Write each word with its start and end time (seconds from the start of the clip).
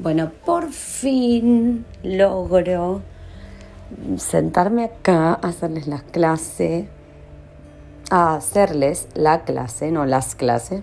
Bueno, 0.00 0.30
por 0.44 0.70
fin 0.70 1.84
logro 2.04 3.02
sentarme 4.16 4.84
acá 4.84 5.30
a 5.30 5.48
hacerles 5.48 5.88
la 5.88 6.02
clase, 6.02 6.88
a 8.08 8.36
hacerles 8.36 9.08
la 9.14 9.42
clase, 9.42 9.90
no 9.90 10.06
las 10.06 10.36
clases, 10.36 10.82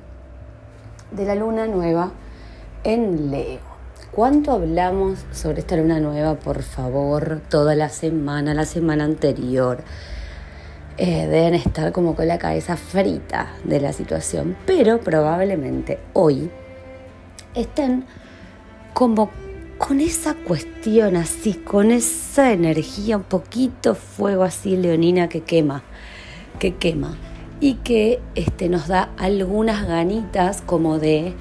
de 1.11 1.23
la 1.23 1.35
luna 1.35 1.65
nueva 1.65 2.11
en 2.83 3.31
Leo. 3.31 3.61
¿Cuánto 4.11 4.51
hablamos 4.51 5.25
sobre 5.31 5.61
esta 5.61 5.77
luna 5.77 6.01
nueva, 6.01 6.35
por 6.35 6.61
favor? 6.61 7.39
Toda 7.49 7.73
la 7.73 7.87
semana, 7.87 8.53
la 8.53 8.65
semana 8.65 9.05
anterior. 9.05 9.81
Eh, 10.97 11.25
deben 11.27 11.53
estar 11.53 11.93
como 11.93 12.17
con 12.17 12.27
la 12.27 12.37
cabeza 12.37 12.75
frita 12.75 13.53
de 13.63 13.79
la 13.79 13.93
situación, 13.93 14.57
pero 14.65 14.99
probablemente 14.99 15.99
hoy 16.11 16.51
estén 17.53 18.03
como 18.95 19.29
con 19.77 19.99
esa 19.99 20.35
cuestión 20.35 21.17
así, 21.17 21.53
con 21.53 21.91
esa 21.91 22.53
energía, 22.53 23.17
un 23.17 23.23
poquito 23.23 23.93
fuego 23.93 24.43
así 24.43 24.77
leonina 24.77 25.27
que 25.27 25.41
quema, 25.41 25.83
que 26.59 26.75
quema. 26.75 27.17
Y 27.59 27.73
que 27.75 28.21
este, 28.35 28.69
nos 28.69 28.87
da 28.87 29.09
algunas 29.17 29.85
ganitas 29.85 30.61
como 30.61 30.97
de 30.97 31.33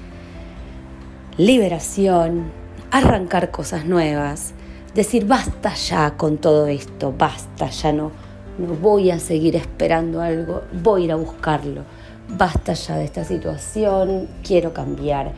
liberación, 1.37 2.51
arrancar 2.91 3.51
cosas 3.51 3.85
nuevas, 3.85 4.53
decir 4.93 5.25
basta 5.25 5.73
ya 5.75 6.17
con 6.17 6.37
todo 6.37 6.67
esto, 6.67 7.13
basta, 7.17 7.69
ya 7.69 7.93
no, 7.93 8.11
no 8.57 8.73
voy 8.73 9.11
a 9.11 9.19
seguir 9.19 9.55
esperando 9.55 10.19
algo, 10.21 10.63
voy 10.83 11.03
a 11.03 11.05
ir 11.05 11.11
a 11.13 11.15
buscarlo, 11.15 11.83
basta 12.27 12.73
ya 12.73 12.97
de 12.97 13.05
esta 13.05 13.23
situación, 13.23 14.27
quiero 14.43 14.73
cambiar 14.73 15.31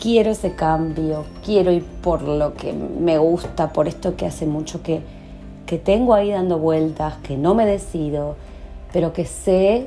quiero 0.00 0.30
ese 0.30 0.54
cambio, 0.54 1.24
quiero 1.44 1.70
ir 1.70 1.84
por 1.84 2.22
lo 2.22 2.54
que 2.54 2.72
me 2.72 3.18
gusta, 3.18 3.72
por 3.72 3.86
esto 3.86 4.16
que 4.16 4.26
hace 4.26 4.46
mucho 4.46 4.82
que, 4.82 5.02
que 5.66 5.78
tengo 5.78 6.14
ahí 6.14 6.30
dando 6.30 6.58
vueltas, 6.58 7.16
que 7.18 7.36
no 7.36 7.54
me 7.54 7.66
decido, 7.66 8.36
pero 8.92 9.12
que 9.12 9.26
sé 9.26 9.86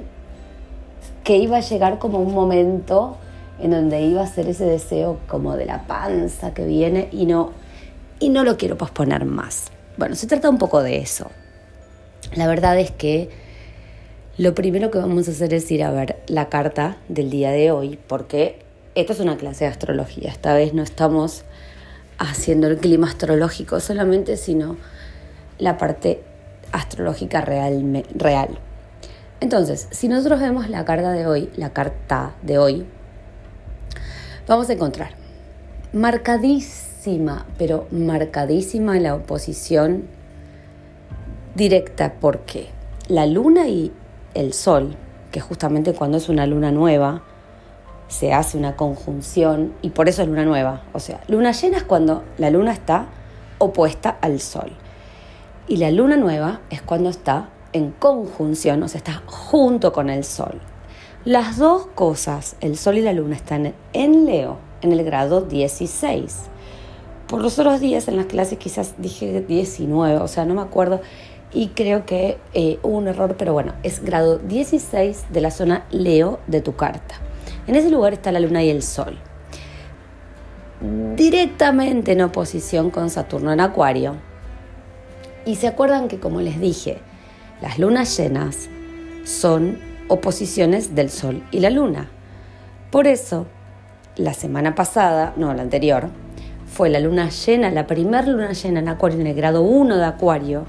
que 1.24 1.38
iba 1.38 1.58
a 1.58 1.62
llegar 1.62 2.00
como 2.00 2.20
un 2.20 2.34
momento 2.34 3.18
en 3.60 3.72
donde 3.72 4.02
iba 4.02 4.22
a 4.22 4.28
ser 4.28 4.48
ese 4.48 4.66
deseo 4.66 5.18
como 5.28 5.56
de 5.56 5.66
la 5.66 5.88
panza 5.88 6.54
que 6.54 6.66
viene 6.66 7.10
y 7.12 7.26
no, 7.26 7.52
y 8.20 8.30
no 8.30 8.44
lo 8.44 8.58
quiero 8.58 8.78
posponer 8.78 9.26
más. 9.26 9.72
Bueno, 9.98 10.16
se 10.16 10.28
trata 10.28 10.50
un 10.50 10.58
poco 10.58 10.84
de 10.84 10.98
eso. 10.98 11.28
La 12.36 12.48
verdad 12.48 12.78
es 12.80 12.92
que 12.92 13.30
lo 14.38 14.56
primero 14.56 14.92
que 14.92 14.98
vamos 14.98 15.28
a 15.28 15.32
hacer 15.32 15.54
es 15.54 15.70
ir 15.72 15.84
a 15.84 15.92
ver 15.92 16.24
la 16.28 16.50
carta 16.50 16.98
del 17.08 17.30
día 17.30 17.52
de 17.52 17.72
hoy, 17.72 18.00
porque 18.08 18.64
esta 18.96 19.14
es 19.14 19.20
una 19.20 19.38
clase 19.38 19.66
de 19.66 19.72
astrología. 19.72 20.30
Esta 20.30 20.54
vez 20.54 20.74
no 20.74 20.84
estamos 20.84 21.44
haciendo 22.18 22.68
el 22.68 22.78
clima 22.78 23.08
astrológico 23.08 23.80
solamente, 23.80 24.38
sino 24.38 24.78
la 25.58 25.78
parte 25.78 26.24
astrológica 26.72 27.42
real. 27.42 28.04
real. 28.16 28.60
Entonces, 29.40 29.88
si 29.92 30.08
nosotros 30.08 30.40
vemos 30.40 30.70
la 30.70 30.86
carta 30.86 31.12
de 31.12 31.28
hoy, 31.28 31.50
la 31.58 31.74
carta 31.74 32.34
de 32.42 32.58
hoy, 32.58 32.86
vamos 34.48 34.70
a 34.70 34.74
encontrar 34.74 35.12
marcadísima, 35.92 37.46
pero 37.58 37.88
marcadísima 37.92 39.00
la 39.00 39.16
oposición 39.16 40.06
directa 41.56 42.16
porque 42.20 42.70
la 43.08 43.26
luna 43.26 43.68
y 43.68 43.92
el 44.34 44.54
sol, 44.54 44.96
que 45.32 45.40
justamente 45.40 45.94
cuando 45.94 46.18
es 46.18 46.30
una 46.30 46.48
luna 46.48 46.72
nueva, 46.72 47.24
se 48.14 48.32
hace 48.32 48.60
una 48.60 48.76
conjunción 48.76 49.74
y 49.82 49.90
por 49.90 50.08
eso 50.08 50.22
es 50.22 50.28
luna 50.28 50.46
nueva. 50.46 50.84
O 50.94 51.00
sea, 51.00 51.22
luna 51.28 51.52
llena 51.52 51.78
es 51.78 51.84
cuando 51.84 52.24
la 52.38 52.52
luna 52.52 52.72
está 52.72 53.08
opuesta 53.58 54.18
al 54.22 54.40
sol. 54.40 54.72
Y 55.68 55.78
la 55.78 55.90
luna 55.90 56.16
nueva 56.16 56.62
es 56.70 56.84
cuando 56.84 57.10
está 57.10 57.50
en 57.72 57.90
conjunción, 57.90 58.84
o 58.84 58.88
sea, 58.88 59.00
está 59.00 59.24
junto 59.26 59.94
con 59.94 60.12
el 60.12 60.24
sol. 60.24 60.62
Las 61.26 61.58
dos 61.58 61.88
cosas, 61.96 62.56
el 62.62 62.78
sol 62.78 63.00
y 63.00 63.02
la 63.02 63.14
luna, 63.14 63.36
están 63.36 63.74
en 63.94 64.26
Leo, 64.28 64.60
en 64.84 64.92
el 64.92 65.04
grado 65.04 65.42
16. 65.42 66.38
Por 67.28 67.42
los 67.42 67.58
otros 67.58 67.80
días 67.80 68.08
en 68.08 68.18
las 68.18 68.28
clases 68.28 68.60
quizás 68.60 68.94
dije 69.00 69.42
19, 69.42 70.18
o 70.18 70.28
sea, 70.28 70.46
no 70.46 70.54
me 70.54 70.62
acuerdo. 70.62 71.02
Y 71.52 71.70
creo 71.70 72.06
que 72.06 72.38
eh, 72.54 72.78
hubo 72.84 72.98
un 72.98 73.08
error, 73.08 73.38
pero 73.40 73.54
bueno, 73.54 73.74
es 73.82 74.04
grado 74.04 74.38
16 74.38 75.26
de 75.32 75.42
la 75.42 75.50
zona 75.50 75.88
Leo 75.90 76.40
de 76.46 76.62
tu 76.62 76.76
carta. 76.76 77.23
En 77.68 77.76
ese 77.76 77.90
lugar 77.90 78.14
está 78.14 78.32
la 78.32 78.40
luna 78.40 78.64
y 78.64 78.70
el 78.70 78.84
sol. 78.84 79.18
Directamente 81.16 82.12
en 82.12 82.22
oposición 82.22 82.90
con 82.90 83.10
Saturno 83.10 83.54
en 83.54 83.62
Acuario. 83.62 84.16
Y 85.46 85.56
se 85.56 85.68
acuerdan 85.68 86.08
que, 86.08 86.20
como 86.20 86.42
les 86.42 86.60
dije, 86.60 87.00
las 87.62 87.80
lunas 87.80 88.18
llenas 88.18 88.70
son 89.24 89.80
oposiciones 90.08 90.96
del 90.96 91.10
sol 91.10 91.44
y 91.52 91.60
la 91.60 91.70
luna. 91.70 92.10
Por 92.92 93.08
eso, 93.08 93.48
la 94.16 94.34
semana 94.34 94.76
pasada, 94.76 95.34
no, 95.38 95.54
la 95.54 95.62
anterior, 95.62 96.10
fue 96.74 96.90
la 96.90 97.00
luna 97.00 97.30
llena, 97.30 97.72
la 97.72 97.88
primera 97.88 98.24
luna 98.24 98.52
llena 98.52 98.80
en 98.80 98.90
Acuario 98.90 99.20
en 99.20 99.28
el 99.28 99.36
grado 99.36 99.62
1 99.62 99.96
de 99.96 100.06
Acuario 100.06 100.66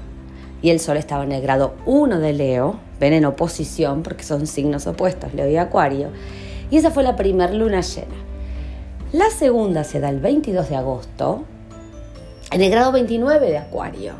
y 0.61 0.69
el 0.69 0.79
Sol 0.79 0.97
estaba 0.97 1.23
en 1.23 1.31
el 1.31 1.41
grado 1.41 1.75
1 1.85 2.19
de 2.19 2.33
Leo, 2.33 2.79
ven 2.99 3.13
en 3.13 3.25
oposición 3.25 4.03
porque 4.03 4.23
son 4.23 4.47
signos 4.47 4.87
opuestos, 4.87 5.33
Leo 5.33 5.49
y 5.49 5.57
Acuario, 5.57 6.09
y 6.69 6.77
esa 6.77 6.91
fue 6.91 7.03
la 7.03 7.15
primera 7.15 7.53
luna 7.53 7.81
llena. 7.81 8.15
La 9.11 9.29
segunda 9.29 9.83
se 9.83 9.99
da 9.99 10.09
el 10.09 10.19
22 10.19 10.69
de 10.69 10.75
agosto 10.75 11.43
en 12.51 12.61
el 12.61 12.69
grado 12.71 12.91
29 12.91 13.49
de 13.49 13.57
Acuario. 13.57 14.13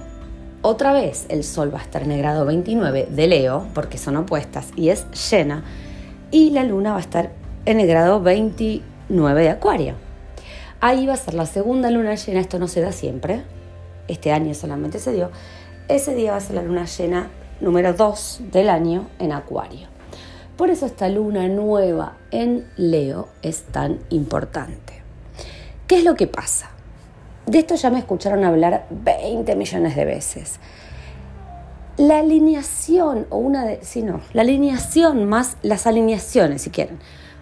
Otra 0.61 0.93
vez 0.93 1.25
el 1.29 1.43
Sol 1.43 1.73
va 1.73 1.79
a 1.79 1.83
estar 1.83 2.03
en 2.03 2.11
el 2.11 2.19
grado 2.19 2.45
29 2.45 3.07
de 3.11 3.27
Leo, 3.27 3.67
porque 3.73 3.97
son 3.97 4.15
opuestas 4.15 4.69
y 4.75 4.89
es 4.89 5.05
llena, 5.29 5.63
y 6.31 6.51
la 6.51 6.63
Luna 6.63 6.91
va 6.91 6.97
a 6.97 7.01
estar 7.01 7.31
en 7.65 7.79
el 7.79 7.87
grado 7.87 8.21
29 8.21 9.41
de 9.41 9.49
Acuario. 9.49 9.93
Ahí 10.81 11.05
va 11.05 11.13
a 11.13 11.17
ser 11.17 11.33
la 11.33 11.45
segunda 11.45 11.89
luna 11.89 12.15
llena, 12.15 12.39
esto 12.39 12.59
no 12.59 12.67
se 12.67 12.81
da 12.81 12.91
siempre, 12.91 13.43
este 14.07 14.31
año 14.31 14.53
solamente 14.53 14.99
se 14.99 15.13
dio. 15.13 15.31
Ese 15.87 16.15
día 16.15 16.31
va 16.31 16.37
a 16.37 16.41
ser 16.41 16.55
la 16.55 16.61
luna 16.61 16.85
llena 16.85 17.29
número 17.59 17.93
2 17.93 18.41
del 18.51 18.69
año 18.69 19.07
en 19.19 19.31
Acuario. 19.31 19.94
Por 20.57 20.69
eso 20.69 20.85
esta 20.85 21.09
luna 21.09 21.49
nueva 21.49 22.15
en 22.31 22.65
Leo 22.77 23.27
es 23.41 23.63
tan 23.63 23.99
importante. 24.09 25.01
¿Qué 25.85 25.97
es 25.97 26.05
lo 26.05 26.15
que 26.15 26.27
pasa? 26.27 26.69
De 27.45 27.59
esto 27.59 27.75
ya 27.75 27.89
me 27.89 27.99
escucharon 27.99 28.45
hablar 28.45 28.87
20 28.89 29.53
millones 29.57 29.97
de 29.97 30.05
veces. 30.05 30.59
La 31.97 32.19
alineación, 32.19 33.27
o 33.29 33.37
una 33.37 33.65
de, 33.65 33.83
si 33.83 34.01
no, 34.01 34.21
la 34.31 34.43
alineación 34.43 35.25
más, 35.25 35.57
las 35.61 35.87
alineaciones, 35.87 36.61
si 36.61 36.69
quieren, 36.69 36.99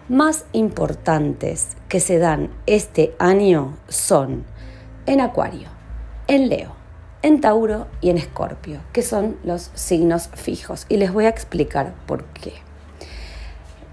más 0.08 0.44
importantes 0.52 1.68
que 1.88 2.00
se 2.00 2.18
dan 2.18 2.50
este 2.66 3.14
año 3.20 3.78
son 3.88 4.44
en 5.06 5.20
Acuario, 5.20 5.68
en 6.26 6.48
Leo, 6.48 6.72
en 7.22 7.40
Tauro 7.40 7.86
y 8.00 8.10
en 8.10 8.18
Escorpio, 8.18 8.80
que 8.92 9.02
son 9.02 9.36
los 9.44 9.70
signos 9.74 10.30
fijos. 10.34 10.86
Y 10.88 10.96
les 10.96 11.12
voy 11.12 11.26
a 11.26 11.30
explicar 11.30 11.94
por 12.06 12.24
qué 12.26 12.54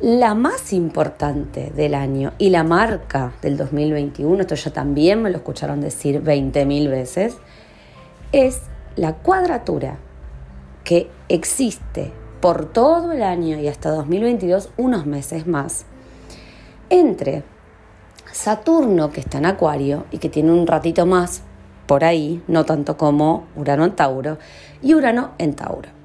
la 0.01 0.33
más 0.33 0.73
importante 0.73 1.71
del 1.75 1.93
año 1.93 2.33
y 2.39 2.49
la 2.49 2.63
marca 2.63 3.33
del 3.43 3.55
2021, 3.55 4.41
esto 4.41 4.55
ya 4.55 4.73
también 4.73 5.21
me 5.21 5.29
lo 5.29 5.37
escucharon 5.37 5.79
decir 5.79 6.23
20.000 6.23 6.89
veces, 6.89 7.37
es 8.31 8.61
la 8.95 9.13
cuadratura 9.13 9.97
que 10.83 11.07
existe 11.29 12.11
por 12.39 12.65
todo 12.65 13.11
el 13.11 13.21
año 13.21 13.59
y 13.59 13.67
hasta 13.67 13.91
2022, 13.91 14.71
unos 14.77 15.05
meses 15.05 15.45
más, 15.45 15.85
entre 16.89 17.43
Saturno, 18.31 19.11
que 19.11 19.19
está 19.19 19.37
en 19.37 19.45
Acuario 19.45 20.05
y 20.09 20.17
que 20.17 20.29
tiene 20.29 20.51
un 20.51 20.65
ratito 20.65 21.05
más 21.05 21.43
por 21.85 22.03
ahí, 22.03 22.41
no 22.47 22.65
tanto 22.65 22.97
como 22.97 23.45
Urano 23.55 23.85
en 23.85 23.91
Tauro, 23.91 24.39
y 24.81 24.95
Urano 24.95 25.31
en 25.37 25.53
Tauro 25.53 26.00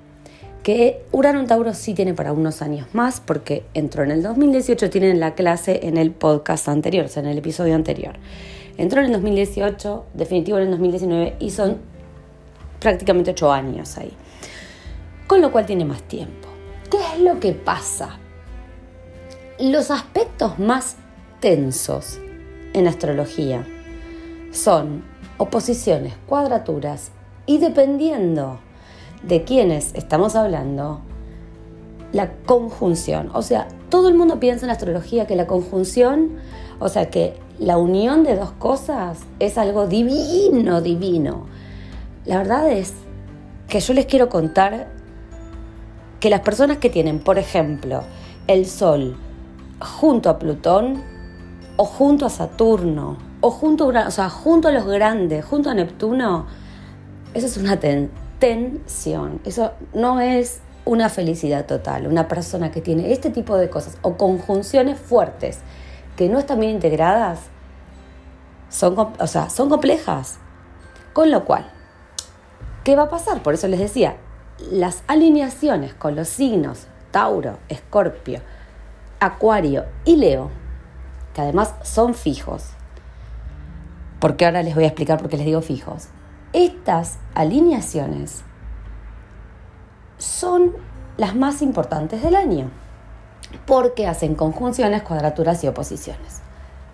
que 0.67 1.05
Urano 1.13 1.47
Tauro 1.47 1.75
sí 1.75 1.95
tiene 1.95 2.13
para 2.13 2.33
unos 2.33 2.61
años 2.61 2.89
más, 2.93 3.21
porque 3.21 3.65
entró 3.73 4.03
en 4.03 4.11
el 4.11 4.21
2018, 4.21 4.91
tienen 4.91 5.21
la 5.21 5.37
clase 5.37 5.87
en 5.87 5.97
el 5.97 6.11
podcast 6.11 6.67
anterior, 6.67 7.05
o 7.05 7.09
sea, 7.09 7.23
en 7.23 7.29
el 7.29 7.39
episodio 7.39 7.77
anterior. 7.77 8.17
Entró 8.77 8.99
en 8.99 9.07
el 9.07 9.13
2018, 9.13 10.07
definitivo 10.15 10.59
en 10.59 10.65
el 10.65 10.71
2019, 10.73 11.37
y 11.39 11.51
son 11.51 11.77
prácticamente 12.81 13.31
ocho 13.31 13.53
años 13.53 13.97
ahí. 13.97 14.13
Con 15.29 15.41
lo 15.41 15.53
cual 15.53 15.67
tiene 15.67 15.85
más 15.85 16.03
tiempo. 16.03 16.49
¿Qué 16.91 16.99
es 17.15 17.21
lo 17.21 17.39
que 17.39 17.53
pasa? 17.53 18.19
Los 19.61 19.93
aspectos 19.93 20.59
más 20.59 20.97
tensos 21.39 22.19
en 22.73 22.89
astrología 22.89 23.65
son 24.51 25.05
oposiciones, 25.39 26.15
cuadraturas 26.27 27.13
y 27.47 27.59
dependiendo 27.59 28.66
de 29.23 29.45
quienes 29.45 29.95
estamos 29.95 30.37
hablando, 30.37 31.01
la 32.13 32.33
conjunción. 32.47 33.31
O 33.35 33.43
sea, 33.43 33.69
todo 33.89 34.09
el 34.09 34.15
mundo 34.15 34.41
piensa 34.41 34.67
en 34.67 34.71
astrología 34.71 35.27
que 35.27 35.37
la 35.37 35.47
conjunción, 35.47 36.37
o 36.79 36.89
sea, 36.89 37.11
que 37.11 37.35
la 37.59 37.79
unión 37.79 38.25
de 38.25 38.37
dos 38.37 38.53
cosas 38.53 39.21
es 39.39 39.59
algo 39.59 39.87
divino, 39.87 40.81
divino. 40.81 41.47
La 42.25 42.39
verdad 42.39 42.71
es 42.71 42.95
que 43.69 43.81
yo 43.81 43.95
les 43.95 44.07
quiero 44.07 44.29
contar 44.29 44.89
que 46.21 46.31
las 46.31 46.41
personas 46.41 46.79
que 46.79 46.91
tienen, 46.91 47.19
por 47.19 47.39
ejemplo, 47.39 48.03
el 48.47 48.67
Sol 48.67 49.17
junto 49.81 50.31
a 50.31 50.39
Plutón 50.39 51.03
o 51.77 51.85
junto 51.85 52.27
a 52.27 52.31
Saturno 52.31 53.19
o 53.41 53.51
junto 53.51 53.91
a, 53.91 54.09
o 54.09 54.11
sea, 54.11 54.31
junto 54.31 54.69
a 54.69 54.73
los 54.73 54.87
grandes, 54.87 55.45
junto 55.45 55.71
a 55.71 55.75
Neptuno, 55.75 56.47
eso 57.35 57.47
es 57.47 57.57
una 57.57 57.79
tensión. 58.39 59.41
Eso 59.45 59.73
no 59.95 60.21
es 60.21 60.61
una 60.85 61.09
felicidad 61.09 61.67
total. 61.67 62.07
Una 62.07 62.29
persona 62.29 62.71
que 62.71 62.81
tiene 62.81 63.13
este 63.13 63.31
tipo 63.31 63.57
de 63.57 63.69
cosas 63.69 63.99
o 64.03 64.17
conjunciones 64.17 64.99
fuertes 64.99 65.59
que 66.17 66.29
no 66.29 66.39
están 66.39 66.61
bien 66.61 66.73
integradas 66.73 67.41
son, 68.69 68.97
o 68.99 69.27
sea, 69.27 69.51
son 69.51 69.69
complejas. 69.69 70.39
Con 71.13 71.31
lo 71.31 71.45
cual, 71.45 71.71
¿qué 72.85 72.97
va 72.97 73.05
a 73.05 73.11
pasar? 73.11 73.43
Por 73.43 73.55
eso 73.55 73.69
les 73.69 73.81
decía, 73.81 74.17
las 74.71 75.03
alineaciones 75.07 75.95
con 75.95 76.15
los 76.15 76.29
signos 76.29 76.87
Tauro, 77.11 77.59
Escorpio, 77.69 78.41
Acuario 79.21 79.87
y 80.05 80.17
Leo, 80.17 80.51
que 81.35 81.41
además 81.41 81.75
son 81.83 82.15
fijos, 82.15 82.65
porque 84.21 84.45
ahora 84.45 84.63
les 84.63 84.75
voy 84.75 84.85
a 84.85 84.89
explicar 84.89 85.19
por 85.19 85.29
qué 85.29 85.37
les 85.37 85.47
digo 85.47 85.63
fijos, 85.63 86.09
estas 86.57 87.19
alineaciones 87.35 88.43
son 90.17 90.73
las 91.19 91.37
más 91.37 91.61
importantes 91.61 92.23
del 92.23 92.35
año, 92.35 92.71
porque 93.67 94.07
hacen 94.07 94.35
conjunciones, 94.35 95.03
cuadraturas 95.03 95.63
y 95.65 95.69
oposiciones. 95.69 96.41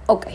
Ok. 0.08 0.26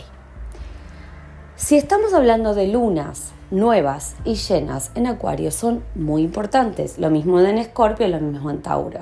Si 1.56 1.76
estamos 1.76 2.14
hablando 2.14 2.54
de 2.54 2.68
lunas 2.68 3.32
nuevas 3.50 4.16
y 4.24 4.36
llenas 4.36 4.92
en 4.94 5.06
Acuario, 5.06 5.50
son 5.50 5.84
muy 5.94 6.22
importantes. 6.22 6.98
Lo 6.98 7.10
mismo 7.10 7.38
en 7.38 7.58
Escorpio, 7.58 8.08
lo 8.08 8.20
mismo 8.20 8.48
en 8.48 8.62
Tauro. 8.62 9.00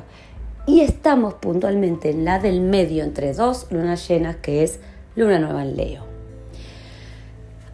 Y 0.67 0.81
estamos 0.81 1.35
puntualmente 1.35 2.11
en 2.11 2.25
la 2.25 2.41
del 2.41 2.61
medio 2.63 3.05
entre 3.05 3.33
dos 3.33 3.71
lunas 3.71 4.09
llenas, 4.09 4.37
que 4.37 4.65
es 4.65 4.81
luna 5.15 5.39
nueva 5.39 5.63
en 5.63 5.77
Leo. 5.77 6.16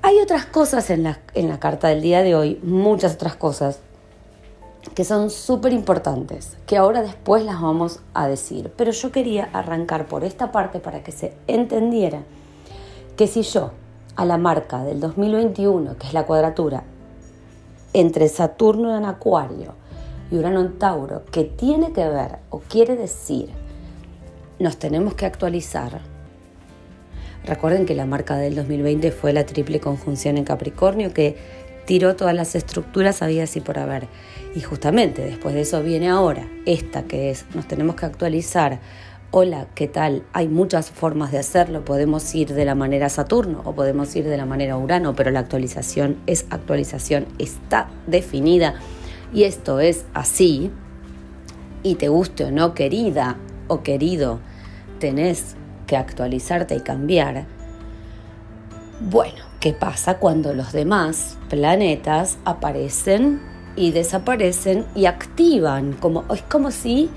Hay 0.05 0.19
otras 0.19 0.47
cosas 0.47 0.91
en 0.91 1.05
la, 1.05 1.21
en 1.33 1.49
la 1.49 1.61
carta 1.61 1.87
del 1.87 2.03
día 2.03 2.25
de 2.25 2.35
hoy, 2.35 2.59
muchas 2.65 3.15
otras 3.15 3.37
cosas, 3.37 3.79
que 4.97 5.05
son 5.05 5.31
súper 5.31 5.73
importantes, 5.73 6.57
que 6.67 6.77
ahora 6.77 7.03
después 7.03 7.45
las 7.45 7.61
vamos 7.61 8.01
a 8.13 8.27
decir. 8.27 8.73
Pero 8.77 8.91
yo 8.91 9.13
quería 9.13 9.49
arrancar 9.53 10.07
por 10.07 10.25
esta 10.25 10.51
parte 10.51 10.81
para 10.81 11.05
que 11.05 11.13
se 11.13 11.35
entendiera 11.47 12.23
que 13.17 13.29
si 13.29 13.43
yo 13.43 13.71
a 14.17 14.25
la 14.25 14.39
marca 14.39 14.83
del 14.83 14.99
2021, 14.99 15.97
que 15.97 16.09
es 16.09 16.15
la 16.15 16.27
cuadratura 16.27 16.83
entre 17.93 18.29
Saturno 18.29 18.97
en 18.97 19.05
Acuario 19.05 19.75
y 20.33 20.37
Urano 20.37 20.63
en 20.63 20.81
Tauro, 20.81 21.25
que 21.27 21.45
tiene 21.45 21.93
que 21.93 22.09
ver 22.09 22.41
o 22.51 22.59
quiere 22.59 22.97
decir, 22.97 23.51
nos 24.59 24.79
tenemos 24.79 25.15
que 25.15 25.27
actualizar. 25.27 26.12
Recuerden 27.45 27.87
que 27.87 27.95
la 27.95 28.07
marca 28.07 28.37
del 28.37 28.55
2020 28.55 29.11
fue 29.11 29.33
la 29.33 29.45
triple 29.47 29.81
conjunción 29.81 30.39
en 30.39 30.45
Capricornio 30.45 31.13
que 31.13 31.37
tiró 31.87 32.15
todas 32.15 32.35
las 32.35 32.55
estructuras 32.55 33.23
había 33.23 33.45
así 33.45 33.61
por 33.61 33.79
haber. 33.79 34.07
Y 34.55 34.61
justamente 34.61 35.25
después 35.25 35.55
de 35.55 35.63
eso 35.63 35.83
viene 35.83 36.09
ahora 36.09 36.47
esta 36.67 37.03
que 37.05 37.31
es, 37.31 37.45
nos 37.55 37.67
tenemos 37.67 37.97
que 37.97 38.07
actualizar 38.07 38.81
hola, 39.35 39.67
¿qué 39.75 39.89
tal? 39.89 40.25
Hay 40.35 40.47
muchas 40.47 40.91
formas 40.91 41.33
de 41.33 41.39
hacerlo, 41.39 41.87
podemos 41.87 42.35
ir 42.35 42.53
de 42.53 42.67
la 42.67 42.75
manera 42.75 43.09
Saturno 43.09 43.63
o 43.65 43.75
podemos 43.75 44.15
ir 44.15 44.29
de 44.29 44.37
la 44.37 44.45
manera 44.45 44.77
Urano, 44.77 45.15
pero 45.15 45.31
la 45.31 45.41
actualización 45.41 46.19
es 46.27 46.45
actualización, 46.51 47.27
está 47.39 47.89
definida 48.07 48.75
y 49.33 49.45
esto 49.45 49.81
es 49.81 50.05
así, 50.13 50.71
y 51.83 51.95
te 51.95 52.09
guste 52.09 52.45
o 52.45 52.51
no, 52.51 52.75
querida 52.75 53.39
o 53.69 53.83
querido, 53.83 54.39
tenés 54.99 55.57
que 55.87 55.97
actualizarte 55.97 56.75
y 56.75 56.81
cambiar. 56.81 57.47
Bueno, 59.01 59.45
¿qué 59.61 59.73
pasa 59.73 60.19
cuando 60.19 60.55
los 60.55 60.73
demás 60.73 61.37
planetas 61.49 62.39
aparecen 62.45 63.41
y 63.75 63.91
desaparecen 63.91 64.87
y 64.95 65.07
activan? 65.07 65.95
Como, 65.95 66.25
es 66.33 66.43
como 66.43 66.71
si 66.71 67.11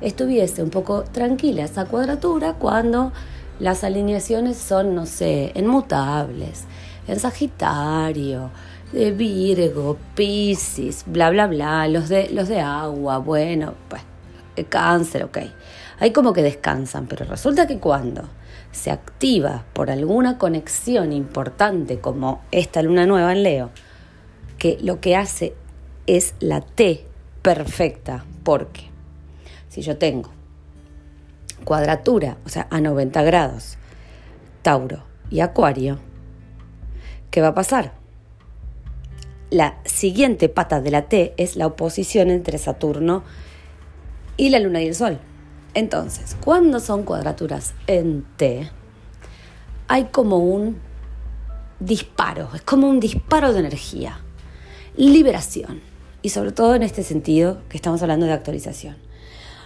estuviese 0.00 0.62
un 0.62 0.70
poco 0.70 1.04
tranquila 1.04 1.64
esa 1.64 1.86
cuadratura 1.86 2.54
cuando 2.54 3.12
las 3.58 3.84
alineaciones 3.84 4.56
son, 4.56 4.94
no 4.94 5.06
sé, 5.06 5.52
enmutables, 5.54 6.64
en 7.06 7.20
Sagitario, 7.20 8.50
de 8.92 9.10
Virgo, 9.10 9.96
Piscis, 10.14 11.04
bla, 11.06 11.30
bla, 11.30 11.46
bla, 11.46 11.88
los 11.88 12.08
de, 12.08 12.30
los 12.30 12.48
de 12.48 12.60
agua, 12.60 13.18
bueno, 13.18 13.74
pues, 13.88 14.02
cáncer, 14.68 15.24
ok. 15.24 15.38
Hay 16.04 16.12
como 16.12 16.34
que 16.34 16.42
descansan, 16.42 17.06
pero 17.06 17.24
resulta 17.24 17.66
que 17.66 17.78
cuando 17.78 18.28
se 18.72 18.90
activa 18.90 19.64
por 19.72 19.90
alguna 19.90 20.36
conexión 20.36 21.14
importante 21.14 21.98
como 21.98 22.42
esta 22.50 22.82
luna 22.82 23.06
nueva 23.06 23.32
en 23.32 23.42
Leo, 23.42 23.70
que 24.58 24.76
lo 24.82 25.00
que 25.00 25.16
hace 25.16 25.54
es 26.06 26.34
la 26.40 26.60
T 26.60 27.06
perfecta, 27.40 28.26
porque 28.42 28.82
si 29.70 29.80
yo 29.80 29.96
tengo 29.96 30.28
cuadratura, 31.64 32.36
o 32.44 32.50
sea, 32.50 32.66
a 32.70 32.82
90 32.82 33.22
grados, 33.22 33.78
Tauro 34.60 35.04
y 35.30 35.40
Acuario, 35.40 36.00
¿qué 37.30 37.40
va 37.40 37.48
a 37.48 37.54
pasar? 37.54 37.94
La 39.48 39.78
siguiente 39.86 40.50
pata 40.50 40.82
de 40.82 40.90
la 40.90 41.08
T 41.08 41.32
es 41.38 41.56
la 41.56 41.66
oposición 41.66 42.28
entre 42.28 42.58
Saturno 42.58 43.24
y 44.36 44.50
la 44.50 44.58
Luna 44.58 44.82
y 44.82 44.88
el 44.88 44.94
Sol. 44.94 45.18
Entonces, 45.74 46.36
cuando 46.40 46.78
son 46.80 47.02
cuadraturas 47.02 47.74
en 47.86 48.24
T, 48.36 48.70
hay 49.88 50.04
como 50.04 50.38
un 50.38 50.78
disparo, 51.80 52.48
es 52.54 52.62
como 52.62 52.88
un 52.88 53.00
disparo 53.00 53.52
de 53.52 53.60
energía, 53.60 54.20
liberación, 54.96 55.80
y 56.22 56.30
sobre 56.30 56.52
todo 56.52 56.74
en 56.74 56.82
este 56.82 57.02
sentido 57.02 57.60
que 57.68 57.76
estamos 57.76 58.00
hablando 58.02 58.24
de 58.26 58.32
actualización. 58.32 58.96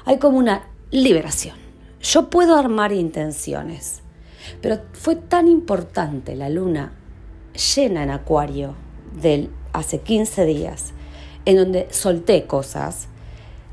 Hay 0.04 0.18
como 0.18 0.38
una 0.38 0.66
liberación. 0.90 1.56
Yo 2.00 2.30
puedo 2.30 2.56
armar 2.56 2.92
intenciones, 2.92 4.00
pero 4.60 4.80
fue 4.92 5.14
tan 5.14 5.46
importante 5.46 6.34
la 6.34 6.48
luna 6.48 6.92
llena 7.74 8.02
en 8.02 8.10
acuario 8.10 8.74
del 9.20 9.50
hace 9.72 10.00
15 10.00 10.44
días, 10.46 10.92
en 11.44 11.56
donde 11.56 11.86
solté 11.90 12.46
cosas, 12.46 13.07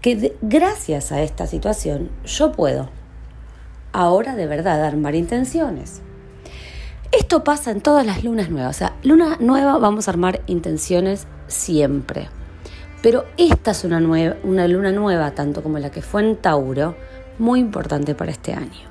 que 0.06 0.36
gracias 0.44 1.12
a 1.12 1.24
esta 1.24 1.48
situación 1.48 2.12
yo 2.26 2.52
puedo 2.52 2.90
ahora 3.92 4.36
de 4.36 4.46
verdad 4.46 4.86
armar 4.86 5.16
intenciones. 5.16 6.04
Esto 7.12 7.44
pasa 7.44 7.72
en 7.72 7.82
todas 7.82 8.06
las 8.06 8.24
lunas 8.24 8.52
nuevas. 8.52 8.76
O 8.76 8.78
sea, 8.78 8.94
luna 9.02 9.38
nueva 9.40 9.80
vamos 9.80 10.08
a 10.08 10.12
armar 10.12 10.42
intenciones 10.46 11.26
siempre. 11.48 12.30
Pero 13.02 13.26
esta 13.38 13.72
es 13.72 13.84
una, 13.84 14.00
nueva, 14.00 14.36
una 14.44 14.68
luna 14.68 14.92
nueva, 14.92 15.32
tanto 15.32 15.64
como 15.64 15.80
la 15.80 15.90
que 15.90 16.04
fue 16.04 16.22
en 16.22 16.36
Tauro, 16.36 16.96
muy 17.40 17.60
importante 17.60 18.14
para 18.14 18.30
este 18.30 18.54
año. 18.54 18.88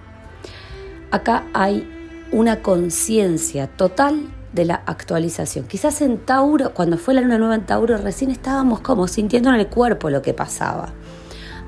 Acá 1.12 1.44
hay 1.52 1.88
una 2.32 2.60
conciencia 2.60 3.68
total 3.68 4.32
de 4.52 4.64
la 4.64 4.82
actualización. 4.86 5.66
Quizás 5.66 6.00
en 6.00 6.18
Tauro, 6.18 6.74
cuando 6.74 6.98
fue 6.98 7.14
la 7.14 7.20
luna 7.20 7.38
nueva 7.38 7.54
en 7.54 7.66
Tauro, 7.66 7.98
recién 7.98 8.32
estábamos 8.32 8.80
como 8.80 9.06
sintiendo 9.06 9.50
en 9.50 9.56
el 9.56 9.68
cuerpo 9.68 10.10
lo 10.10 10.22
que 10.22 10.34
pasaba. 10.34 10.92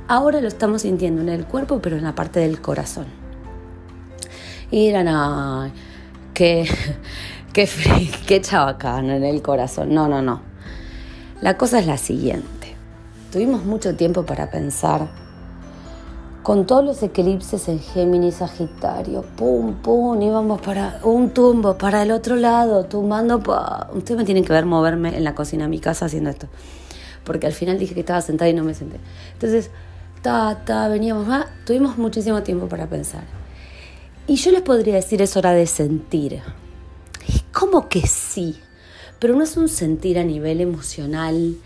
Ahora 0.08 0.40
lo 0.40 0.46
estamos 0.46 0.82
sintiendo 0.82 1.20
en 1.22 1.28
el 1.28 1.46
cuerpo, 1.46 1.80
pero 1.80 1.96
en 1.96 2.04
la 2.04 2.14
parte 2.14 2.40
del 2.40 2.60
corazón. 2.60 3.06
Y 4.70 4.86
eran, 4.86 5.08
ay, 5.08 5.72
qué, 6.32 6.68
qué, 7.52 7.68
qué 8.26 8.40
chabacán 8.40 9.10
en 9.10 9.24
el 9.24 9.42
corazón. 9.42 9.92
No, 9.92 10.06
no, 10.06 10.22
no. 10.22 10.42
La 11.40 11.58
cosa 11.58 11.80
es 11.80 11.86
la 11.86 11.98
siguiente. 11.98 12.76
Tuvimos 13.32 13.64
mucho 13.64 13.96
tiempo 13.96 14.24
para 14.24 14.50
pensar. 14.50 15.08
Con 16.44 16.64
todos 16.64 16.84
los 16.84 17.02
eclipses 17.02 17.68
en 17.68 17.80
Géminis, 17.80 18.36
Sagitario, 18.36 19.22
pum, 19.22 19.74
pum, 19.74 20.22
íbamos 20.22 20.60
para 20.60 21.00
un 21.02 21.30
tumbo, 21.30 21.76
para 21.76 22.04
el 22.04 22.12
otro 22.12 22.36
lado, 22.36 22.84
tumbando. 22.84 23.42
Ustedes 23.92 24.16
me 24.16 24.24
tienen 24.24 24.44
que 24.44 24.52
ver 24.52 24.64
moverme 24.64 25.16
en 25.16 25.24
la 25.24 25.34
cocina 25.34 25.64
de 25.64 25.70
mi 25.70 25.80
casa 25.80 26.06
haciendo 26.06 26.30
esto. 26.30 26.46
Porque 27.24 27.48
al 27.48 27.52
final 27.52 27.78
dije 27.78 27.94
que 27.94 28.00
estaba 28.00 28.20
sentada 28.20 28.48
y 28.48 28.54
no 28.54 28.62
me 28.62 28.74
senté. 28.74 29.00
Entonces, 29.32 29.72
veníamos, 30.90 31.26
ah, 31.28 31.46
tuvimos 31.64 31.98
muchísimo 31.98 32.42
tiempo 32.42 32.68
para 32.68 32.86
pensar. 32.86 33.24
Y 34.26 34.36
yo 34.36 34.50
les 34.50 34.62
podría 34.62 34.94
decir, 34.94 35.22
es 35.22 35.36
hora 35.36 35.52
de 35.52 35.66
sentir. 35.66 36.42
Es 37.28 37.42
como 37.52 37.88
que 37.88 38.06
sí 38.06 38.60
pero 39.18 39.34
no 39.34 39.44
es 39.44 39.56
un 39.56 39.68
sentir 39.68 40.18
a 40.18 40.24
nivel 40.24 40.60
emocional 40.60 41.56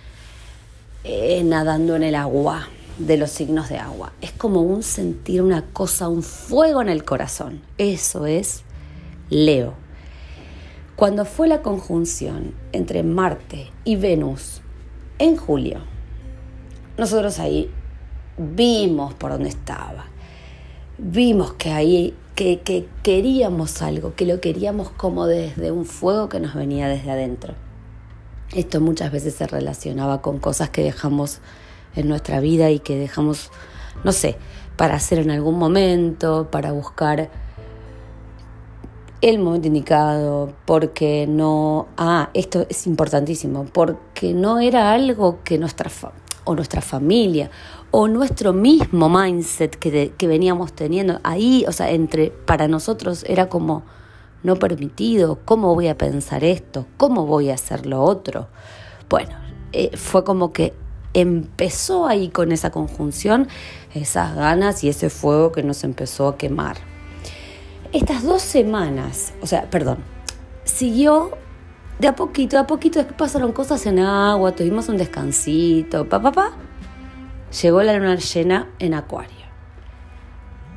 eh, 1.05 1.43
nadando 1.45 1.97
en 1.97 2.03
el 2.03 2.15
agua. 2.15 2.69
de 2.99 3.17
los 3.17 3.31
signos 3.31 3.71
de 3.71 3.79
agua. 3.79 4.13
Es 4.21 4.31
como 4.33 4.61
un 4.61 4.83
sentir 4.83 5.41
una 5.41 5.65
cosa, 5.73 6.11
un 6.11 6.23
fuego 6.23 6.83
en 6.83 6.91
el 6.91 7.03
corazón. 7.03 7.63
Eso 7.79 8.27
es 8.27 8.63
Leo. 9.31 9.73
Cuando 10.97 11.25
fue 11.25 11.49
la 11.49 11.63
conjunción 11.63 12.53
entre 12.73 13.03
Marte 13.03 13.71
y 13.85 13.97
Venus 13.97 14.61
en 15.19 15.39
julio, 15.39 15.81
nosotros 16.99 17.39
ahí 17.39 17.71
vimos 18.41 19.15
por 19.15 19.31
dónde 19.31 19.51
estaba. 19.51 20.07
Vimos 20.99 21.53
que 21.55 21.71
ahí 21.71 22.15
que, 22.35 22.61
que 22.61 22.89
queríamos 23.03 23.83
algo, 23.83 24.15
que 24.15 24.25
lo 24.25 24.41
queríamos 24.41 24.91
como 24.91 25.27
desde 25.27 25.71
un 25.71 25.85
fuego 25.85 26.29
que 26.29 26.41
nos 26.41 26.55
venía 26.55 26.89
desde 26.89 27.11
adentro. 27.11 27.55
Esto 28.55 28.81
muchas 28.81 29.13
veces 29.13 29.35
se 29.35 29.47
relacionaba 29.47 30.23
con 30.23 30.39
cosas 30.39 30.71
que 30.71 30.83
dejamos 30.83 31.41
en 31.95 32.09
nuestra 32.09 32.41
vida 32.41 32.71
y 32.71 32.79
que 32.79 32.97
dejamos, 32.97 33.51
no 34.05 34.13
sé, 34.13 34.37
para 34.77 34.95
hacer 34.95 35.19
en 35.19 35.31
algún 35.31 35.59
momento, 35.59 36.49
para 36.51 36.73
buscar 36.73 37.31
el 39.21 39.39
momento 39.39 39.69
indicado, 39.69 40.55
porque 40.65 41.27
no, 41.29 41.89
ah, 41.99 42.31
esto 42.33 42.67
es 42.71 42.87
importantísimo, 42.87 43.67
porque 43.67 44.33
no 44.33 44.61
era 44.61 44.93
algo 44.93 45.41
que 45.45 45.59
nuestra, 45.59 45.91
o 46.45 46.55
nuestra 46.55 46.81
familia, 46.81 47.51
o 47.91 48.09
nuestro 48.09 48.53
mismo 48.53 49.09
mindset 49.09 49.77
que, 49.77 50.13
que 50.17 50.27
veníamos 50.27 50.73
teniendo 50.73 51.21
ahí, 51.25 51.65
o 51.67 51.73
sea, 51.73 51.91
entre, 51.91 52.31
para 52.31 52.69
nosotros 52.69 53.25
era 53.27 53.49
como 53.49 53.83
no 54.43 54.57
permitido, 54.57 55.39
¿cómo 55.45 55.75
voy 55.75 55.89
a 55.89 55.99
pensar 55.99 56.45
esto? 56.45 56.87
¿Cómo 56.97 57.27
voy 57.27 57.51
a 57.51 57.55
hacer 57.55 57.87
lo 57.87 58.03
otro? 58.03 58.49
Bueno, 59.09 59.37
eh, 59.73 59.97
fue 59.97 60.25
como 60.25 60.53
que 60.53 60.73
empezó 61.13 62.07
ahí 62.07 62.29
con 62.29 62.53
esa 62.53 62.71
conjunción, 62.71 63.49
esas 63.95 64.35
ganas 64.37 64.85
y 64.85 64.89
ese 64.89 65.11
fuego 65.11 65.53
que 65.53 65.63
nos 65.63 65.85
empezó 65.85 66.29
a 66.29 66.37
quemar. 66.37 66.77
Estas 67.93 68.23
dos 68.23 68.43
semanas, 68.43 69.35
o 69.43 69.47
sea, 69.47 69.69
perdón, 69.69 69.99
siguió 70.65 71.33
de 71.99 72.09
a 72.09 72.15
poquito, 72.15 72.57
de 72.57 72.63
a 72.63 72.67
poquito, 72.67 72.99
después 73.01 73.19
pasaron 73.19 73.53
cosas 73.53 73.85
en 73.87 73.99
agua, 73.99 74.53
tuvimos 74.53 74.89
un 74.89 74.97
descansito, 74.97 76.09
pa, 76.09 76.23
pa, 76.23 76.33
pa. 76.33 76.53
Llegó 77.63 77.83
la 77.83 77.97
luna 77.97 78.17
llena 78.17 78.69
en 78.79 78.95
Acuario. 78.95 79.47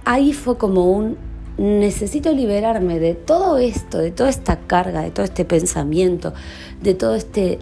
Ahí 0.06 0.34
fue 0.34 0.58
como 0.58 0.92
un 0.92 1.18
necesito 1.58 2.32
liberarme 2.32 3.00
de 3.00 3.14
todo 3.14 3.58
esto, 3.58 4.00
de 4.00 4.12
toda 4.12 4.30
esta 4.30 4.60
carga, 4.62 5.02
de 5.02 5.12
todo 5.12 5.24
este 5.24 5.46
pensamiento, 5.46 6.34
de 6.82 6.94
toda 6.94 7.18
este, 7.18 7.60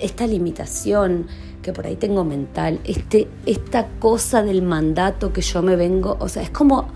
esta 0.00 0.26
limitación 0.26 1.26
que 1.62 1.72
por 1.72 1.86
ahí 1.86 1.96
tengo 1.96 2.24
mental, 2.24 2.80
este, 2.84 3.28
esta 3.44 3.88
cosa 3.98 4.42
del 4.42 4.62
mandato 4.62 5.32
que 5.32 5.42
yo 5.42 5.62
me 5.62 5.76
vengo, 5.76 6.16
o 6.20 6.28
sea, 6.28 6.42
es 6.42 6.50
como 6.50 6.88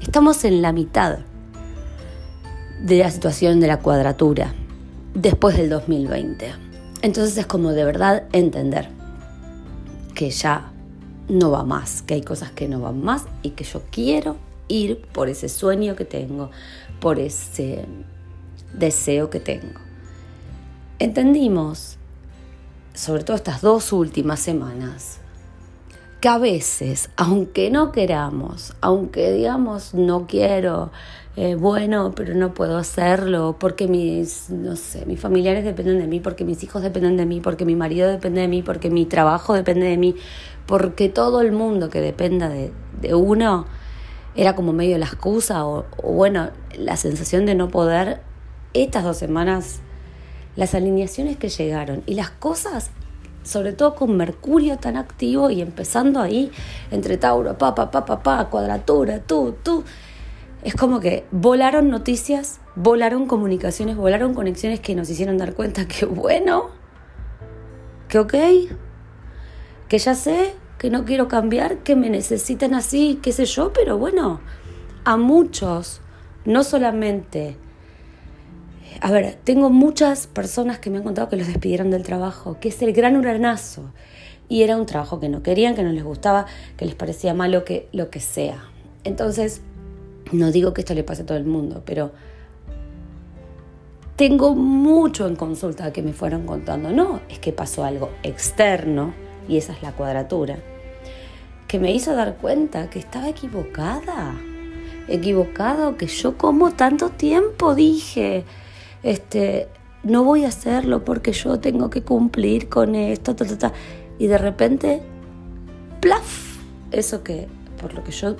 estamos 0.00 0.44
en 0.44 0.60
la 0.60 0.72
mitad 0.72 1.20
de 2.82 2.98
la 2.98 3.10
situación 3.10 3.60
de 3.60 3.68
la 3.68 3.78
cuadratura 3.78 4.52
después 5.14 5.56
del 5.56 5.70
2020. 5.70 6.52
Entonces 7.00 7.36
es 7.38 7.46
como 7.46 7.72
de 7.72 7.84
verdad 7.84 8.24
entender 8.32 8.88
que 10.14 10.30
ya 10.30 10.71
no 11.28 11.50
va 11.50 11.64
más, 11.64 12.02
que 12.02 12.14
hay 12.14 12.22
cosas 12.22 12.50
que 12.52 12.68
no 12.68 12.80
van 12.80 13.02
más 13.02 13.26
y 13.42 13.50
que 13.50 13.64
yo 13.64 13.82
quiero 13.90 14.36
ir 14.68 15.02
por 15.12 15.28
ese 15.28 15.48
sueño 15.48 15.96
que 15.96 16.04
tengo, 16.04 16.50
por 17.00 17.18
ese 17.18 17.84
deseo 18.72 19.30
que 19.30 19.40
tengo. 19.40 19.80
Entendimos, 20.98 21.98
sobre 22.94 23.24
todo 23.24 23.36
estas 23.36 23.60
dos 23.60 23.92
últimas 23.92 24.40
semanas, 24.40 25.18
que 26.20 26.28
a 26.28 26.38
veces, 26.38 27.10
aunque 27.16 27.70
no 27.70 27.90
queramos, 27.90 28.74
aunque 28.80 29.32
digamos 29.32 29.92
no 29.92 30.28
quiero, 30.28 30.92
eh, 31.36 31.54
bueno, 31.54 32.12
pero 32.14 32.34
no 32.34 32.52
puedo 32.52 32.76
hacerlo 32.76 33.56
porque 33.58 33.88
mis, 33.88 34.50
no 34.50 34.76
sé, 34.76 35.06
mis 35.06 35.18
familiares 35.18 35.64
dependen 35.64 35.98
de 35.98 36.06
mí, 36.06 36.20
porque 36.20 36.44
mis 36.44 36.62
hijos 36.62 36.82
dependen 36.82 37.16
de 37.16 37.26
mí, 37.26 37.40
porque 37.40 37.64
mi 37.64 37.76
marido 37.76 38.08
depende 38.08 38.42
de 38.42 38.48
mí, 38.48 38.62
porque 38.62 38.90
mi 38.90 39.06
trabajo 39.06 39.54
depende 39.54 39.86
de 39.86 39.96
mí, 39.96 40.14
porque 40.66 41.08
todo 41.08 41.40
el 41.40 41.52
mundo 41.52 41.88
que 41.88 42.00
dependa 42.00 42.48
de, 42.48 42.72
de 43.00 43.14
uno, 43.14 43.66
era 44.34 44.54
como 44.54 44.72
medio 44.72 44.98
la 44.98 45.06
excusa 45.06 45.66
o, 45.66 45.84
bueno, 46.02 46.50
la 46.76 46.96
sensación 46.96 47.46
de 47.46 47.54
no 47.54 47.68
poder, 47.68 48.20
estas 48.74 49.04
dos 49.04 49.18
semanas, 49.18 49.80
las 50.56 50.74
alineaciones 50.74 51.36
que 51.36 51.48
llegaron 51.48 52.02
y 52.06 52.14
las 52.14 52.30
cosas, 52.30 52.90
sobre 53.42 53.72
todo 53.72 53.94
con 53.94 54.16
Mercurio 54.16 54.78
tan 54.78 54.96
activo 54.96 55.50
y 55.50 55.60
empezando 55.60 56.20
ahí 56.20 56.50
entre 56.90 57.16
Tauro, 57.16 57.58
pa, 57.58 57.74
pa, 57.74 57.90
pa, 57.90 58.04
pa, 58.04 58.22
pa 58.22 58.48
cuadratura, 58.48 59.20
tú, 59.20 59.54
tú, 59.62 59.84
es 60.62 60.74
como 60.74 61.00
que 61.00 61.24
volaron 61.30 61.90
noticias, 61.90 62.60
volaron 62.76 63.26
comunicaciones, 63.26 63.96
volaron 63.96 64.34
conexiones 64.34 64.80
que 64.80 64.94
nos 64.94 65.10
hicieron 65.10 65.38
dar 65.38 65.54
cuenta 65.54 65.86
que 65.86 66.06
bueno, 66.06 66.70
que 68.08 68.18
ok, 68.18 68.34
que 69.88 69.98
ya 69.98 70.14
sé, 70.14 70.54
que 70.78 70.90
no 70.90 71.04
quiero 71.04 71.28
cambiar, 71.28 71.78
que 71.78 71.96
me 71.96 72.10
necesitan 72.10 72.74
así, 72.74 73.18
qué 73.22 73.32
sé 73.32 73.44
yo, 73.44 73.72
pero 73.72 73.98
bueno, 73.98 74.40
a 75.04 75.16
muchos, 75.16 76.00
no 76.44 76.64
solamente... 76.64 77.56
A 79.00 79.10
ver, 79.10 79.38
tengo 79.42 79.70
muchas 79.70 80.26
personas 80.26 80.78
que 80.78 80.90
me 80.90 80.98
han 80.98 81.02
contado 81.02 81.28
que 81.28 81.36
los 81.36 81.46
despidieron 81.46 81.90
del 81.90 82.02
trabajo, 82.02 82.58
que 82.60 82.68
es 82.68 82.80
el 82.82 82.92
gran 82.92 83.16
uranazo. 83.16 83.92
Y 84.48 84.62
era 84.62 84.76
un 84.76 84.86
trabajo 84.86 85.18
que 85.18 85.28
no 85.28 85.42
querían, 85.42 85.74
que 85.74 85.82
no 85.82 85.90
les 85.90 86.04
gustaba, 86.04 86.46
que 86.76 86.84
les 86.84 86.94
parecía 86.94 87.32
malo, 87.32 87.64
que 87.64 87.88
lo 87.92 88.10
que 88.10 88.20
sea. 88.20 88.62
Entonces, 89.02 89.62
no 90.32 90.50
digo 90.50 90.72
que 90.74 90.80
esto 90.80 90.94
le 90.94 91.04
pase 91.04 91.22
a 91.22 91.26
todo 91.26 91.38
el 91.38 91.44
mundo, 91.44 91.82
pero 91.84 92.12
tengo 94.16 94.54
mucho 94.54 95.26
en 95.26 95.36
consulta 95.36 95.92
que 95.92 96.02
me 96.02 96.12
fueron 96.12 96.46
contando. 96.46 96.90
No, 96.90 97.20
es 97.28 97.38
que 97.38 97.52
pasó 97.52 97.84
algo 97.84 98.10
externo, 98.22 99.14
y 99.48 99.56
esa 99.56 99.72
es 99.72 99.82
la 99.82 99.92
cuadratura 99.92 100.58
que 101.72 101.78
me 101.78 101.90
hizo 101.90 102.14
dar 102.14 102.36
cuenta 102.36 102.90
que 102.90 102.98
estaba 102.98 103.30
equivocada. 103.30 104.34
Equivocado, 105.08 105.96
que 105.96 106.06
yo 106.06 106.36
como 106.36 106.72
tanto 106.72 107.08
tiempo 107.08 107.74
dije, 107.74 108.44
este, 109.02 109.68
no 110.02 110.22
voy 110.22 110.44
a 110.44 110.48
hacerlo 110.48 111.02
porque 111.02 111.32
yo 111.32 111.60
tengo 111.60 111.88
que 111.88 112.02
cumplir 112.02 112.68
con 112.68 112.94
esto, 112.94 113.34
y 114.18 114.26
de 114.26 114.36
repente, 114.36 115.00
plaf, 116.02 116.58
eso 116.90 117.24
que 117.24 117.48
por 117.80 117.94
lo 117.94 118.04
que 118.04 118.12
yo 118.12 118.36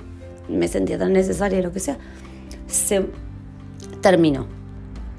me 0.47 0.67
sentía 0.67 0.97
tan 0.97 1.13
necesaria 1.13 1.61
lo 1.61 1.71
que 1.71 1.79
sea, 1.79 1.97
se 2.67 3.07
terminó. 4.01 4.47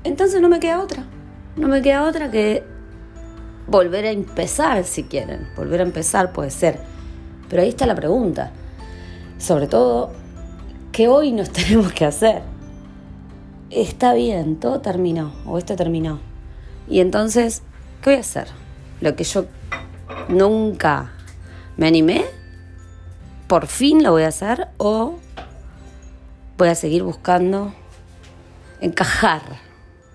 Entonces 0.04 0.40
no 0.40 0.48
me 0.48 0.60
queda 0.60 0.80
otra, 0.80 1.04
no 1.56 1.68
me 1.68 1.82
queda 1.82 2.04
otra 2.04 2.30
que 2.30 2.62
volver 3.66 4.04
a 4.04 4.10
empezar 4.10 4.84
si 4.84 5.04
quieren, 5.04 5.48
volver 5.56 5.80
a 5.80 5.84
empezar 5.84 6.32
puede 6.32 6.50
ser 6.50 6.94
pero 7.48 7.62
ahí 7.62 7.68
está 7.68 7.86
la 7.86 7.94
pregunta. 7.94 8.50
Sobre 9.38 9.66
todo, 9.66 10.10
¿qué 10.92 11.08
hoy 11.08 11.32
nos 11.32 11.50
tenemos 11.52 11.92
que 11.92 12.04
hacer? 12.04 12.42
Está 13.70 14.14
bien, 14.14 14.56
todo 14.56 14.80
terminó, 14.80 15.32
o 15.46 15.58
esto 15.58 15.76
terminó. 15.76 16.20
Y 16.88 17.00
entonces, 17.00 17.62
¿qué 18.02 18.10
voy 18.10 18.16
a 18.16 18.20
hacer? 18.20 18.48
Lo 19.00 19.16
que 19.16 19.24
yo 19.24 19.46
nunca 20.28 21.12
me 21.76 21.86
animé, 21.86 22.24
por 23.46 23.66
fin 23.66 24.02
lo 24.02 24.12
voy 24.12 24.22
a 24.22 24.28
hacer, 24.28 24.68
o 24.78 25.18
voy 26.56 26.68
a 26.68 26.74
seguir 26.74 27.02
buscando 27.02 27.74
encajar, 28.80 29.42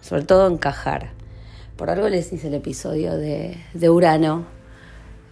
sobre 0.02 0.24
todo 0.24 0.48
encajar. 0.48 1.12
Por 1.76 1.90
algo 1.90 2.10
les 2.10 2.32
hice 2.34 2.48
el 2.48 2.56
episodio 2.56 3.16
de, 3.16 3.58
de 3.74 3.90
Urano, 3.90 4.46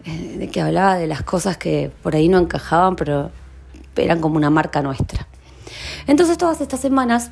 eh, 0.04 0.36
de 0.38 0.48
que 0.48 0.60
hablaba 0.60 0.96
de 0.96 1.06
las 1.06 1.22
cosas 1.22 1.56
que 1.56 1.90
por 2.02 2.14
ahí 2.14 2.28
no 2.28 2.38
encajaban, 2.38 2.96
pero 2.96 3.30
eran 3.96 4.20
como 4.20 4.36
una 4.36 4.50
marca 4.50 4.80
nuestra. 4.80 5.26
Entonces 6.06 6.38
todas 6.38 6.60
estas 6.60 6.80
semanas 6.80 7.30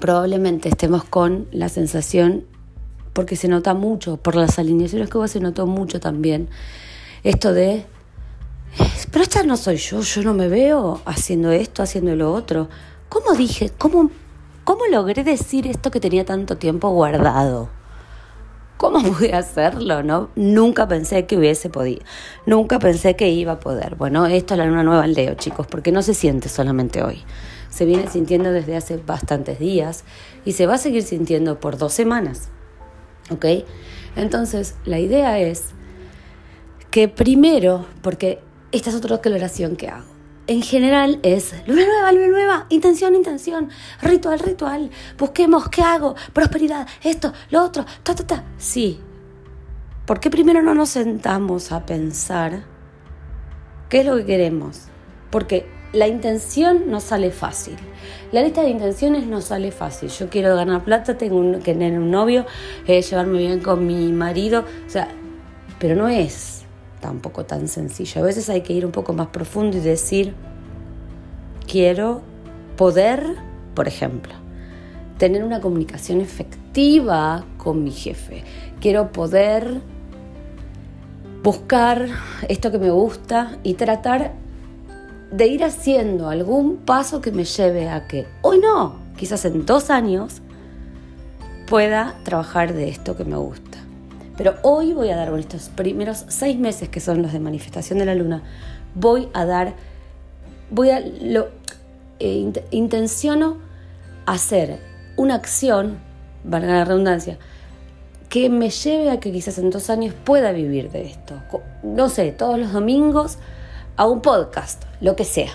probablemente 0.00 0.68
estemos 0.68 1.04
con 1.04 1.46
la 1.52 1.68
sensación, 1.68 2.44
porque 3.12 3.36
se 3.36 3.48
nota 3.48 3.74
mucho, 3.74 4.16
por 4.16 4.34
las 4.34 4.58
alineaciones 4.58 5.08
que 5.08 5.18
hubo 5.18 5.28
se 5.28 5.40
notó 5.40 5.66
mucho 5.66 6.00
también, 6.00 6.48
esto 7.22 7.52
de, 7.52 7.86
pero 9.10 9.22
esta 9.22 9.42
no 9.42 9.56
soy 9.56 9.76
yo, 9.76 10.00
yo 10.00 10.22
no 10.22 10.34
me 10.34 10.48
veo 10.48 11.00
haciendo 11.04 11.52
esto, 11.52 11.82
haciendo 11.82 12.16
lo 12.16 12.32
otro. 12.32 12.68
¿Cómo 13.08 13.34
dije? 13.34 13.70
¿Cómo, 13.78 14.10
cómo 14.64 14.86
logré 14.86 15.22
decir 15.22 15.66
esto 15.66 15.90
que 15.90 16.00
tenía 16.00 16.24
tanto 16.24 16.56
tiempo 16.56 16.90
guardado? 16.90 17.68
¿Cómo 18.76 19.00
pude 19.02 19.32
hacerlo? 19.32 20.02
No? 20.02 20.30
Nunca 20.34 20.88
pensé 20.88 21.26
que 21.26 21.36
hubiese 21.36 21.70
podido. 21.70 22.02
Nunca 22.44 22.78
pensé 22.78 23.14
que 23.14 23.30
iba 23.30 23.52
a 23.52 23.60
poder. 23.60 23.94
Bueno, 23.94 24.26
esto 24.26 24.54
es 24.54 24.58
la 24.58 24.66
luna 24.66 24.82
nueva 24.82 25.04
en 25.04 25.14
Leo, 25.14 25.34
chicos, 25.34 25.66
porque 25.66 25.92
no 25.92 26.02
se 26.02 26.14
siente 26.14 26.48
solamente 26.48 27.02
hoy. 27.02 27.22
Se 27.70 27.84
viene 27.84 28.08
sintiendo 28.08 28.52
desde 28.52 28.76
hace 28.76 28.96
bastantes 28.96 29.58
días 29.58 30.04
y 30.44 30.52
se 30.52 30.66
va 30.66 30.74
a 30.74 30.78
seguir 30.78 31.02
sintiendo 31.02 31.60
por 31.60 31.78
dos 31.78 31.92
semanas. 31.92 32.48
¿Ok? 33.30 33.46
Entonces, 34.16 34.74
la 34.84 34.98
idea 34.98 35.38
es 35.38 35.66
que 36.90 37.08
primero, 37.08 37.86
porque 38.02 38.40
esta 38.74 38.90
es 38.90 38.96
otra 38.96 39.16
declaración 39.16 39.76
que 39.76 39.88
hago. 39.88 40.04
En 40.46 40.62
general 40.62 41.20
es 41.22 41.54
luna 41.66 41.86
nueva, 41.86 42.12
luna 42.12 42.26
nueva, 42.26 42.66
intención, 42.68 43.14
intención, 43.14 43.70
ritual, 44.02 44.40
ritual, 44.40 44.90
busquemos 45.16 45.68
qué 45.68 45.80
hago, 45.80 46.16
prosperidad, 46.32 46.86
esto, 47.02 47.32
lo 47.50 47.62
otro, 47.62 47.86
ta, 48.02 48.14
ta, 48.14 48.26
ta. 48.26 48.44
Sí. 48.58 49.00
¿Por 50.04 50.20
qué 50.20 50.28
primero 50.28 50.60
no 50.60 50.74
nos 50.74 50.90
sentamos 50.90 51.72
a 51.72 51.86
pensar 51.86 52.64
qué 53.88 54.00
es 54.00 54.06
lo 54.06 54.16
que 54.16 54.26
queremos? 54.26 54.88
Porque 55.30 55.66
la 55.92 56.08
intención 56.08 56.90
no 56.90 57.00
sale 57.00 57.30
fácil. 57.30 57.76
La 58.32 58.42
lista 58.42 58.62
de 58.62 58.70
intenciones 58.70 59.26
no 59.26 59.40
sale 59.40 59.70
fácil. 59.70 60.10
Yo 60.10 60.28
quiero 60.28 60.56
ganar 60.56 60.84
plata, 60.84 61.16
tengo 61.16 61.52
que 61.60 61.72
tener 61.72 61.98
un 61.98 62.10
novio, 62.10 62.44
eh, 62.86 63.00
llevarme 63.00 63.38
bien 63.38 63.60
con 63.60 63.86
mi 63.86 64.12
marido, 64.12 64.64
o 64.86 64.90
sea, 64.90 65.08
pero 65.78 65.94
no 65.94 66.08
es 66.08 66.63
tampoco 67.04 67.44
tan 67.44 67.68
sencillo. 67.68 68.22
A 68.22 68.24
veces 68.24 68.48
hay 68.48 68.62
que 68.62 68.72
ir 68.72 68.86
un 68.86 68.90
poco 68.90 69.12
más 69.12 69.26
profundo 69.26 69.76
y 69.76 69.80
decir, 69.80 70.32
quiero 71.70 72.22
poder, 72.78 73.36
por 73.74 73.86
ejemplo, 73.86 74.32
tener 75.18 75.44
una 75.44 75.60
comunicación 75.60 76.22
efectiva 76.22 77.44
con 77.58 77.84
mi 77.84 77.90
jefe. 77.90 78.42
Quiero 78.80 79.12
poder 79.12 79.82
buscar 81.42 82.08
esto 82.48 82.72
que 82.72 82.78
me 82.78 82.90
gusta 82.90 83.58
y 83.62 83.74
tratar 83.74 84.32
de 85.30 85.46
ir 85.46 85.62
haciendo 85.62 86.30
algún 86.30 86.78
paso 86.78 87.20
que 87.20 87.32
me 87.32 87.44
lleve 87.44 87.90
a 87.90 88.06
que 88.06 88.26
hoy 88.40 88.60
no, 88.60 88.96
quizás 89.18 89.44
en 89.44 89.66
dos 89.66 89.90
años, 89.90 90.40
pueda 91.66 92.14
trabajar 92.24 92.72
de 92.72 92.88
esto 92.88 93.14
que 93.14 93.26
me 93.26 93.36
gusta. 93.36 93.73
Pero 94.36 94.56
hoy 94.62 94.92
voy 94.92 95.10
a 95.10 95.16
dar, 95.16 95.30
con 95.30 95.38
estos 95.38 95.68
primeros 95.68 96.24
seis 96.28 96.58
meses 96.58 96.88
que 96.88 97.00
son 97.00 97.22
los 97.22 97.32
de 97.32 97.40
manifestación 97.40 97.98
de 97.98 98.06
la 98.06 98.14
luna, 98.14 98.42
voy 98.94 99.28
a 99.32 99.44
dar, 99.44 99.74
voy 100.70 100.90
a, 100.90 101.00
lo, 101.00 101.48
eh, 102.18 102.50
intenciono 102.70 103.58
hacer 104.26 104.80
una 105.16 105.36
acción, 105.36 105.98
valga 106.42 106.72
la 106.72 106.84
redundancia, 106.84 107.38
que 108.28 108.50
me 108.50 108.70
lleve 108.70 109.10
a 109.10 109.20
que 109.20 109.30
quizás 109.30 109.58
en 109.58 109.70
dos 109.70 109.88
años 109.90 110.14
pueda 110.24 110.50
vivir 110.50 110.90
de 110.90 111.02
esto. 111.02 111.40
No 111.84 112.08
sé, 112.08 112.32
todos 112.32 112.58
los 112.58 112.72
domingos 112.72 113.38
a 113.96 114.08
un 114.08 114.20
podcast, 114.20 114.82
lo 115.00 115.14
que 115.14 115.24
sea, 115.24 115.52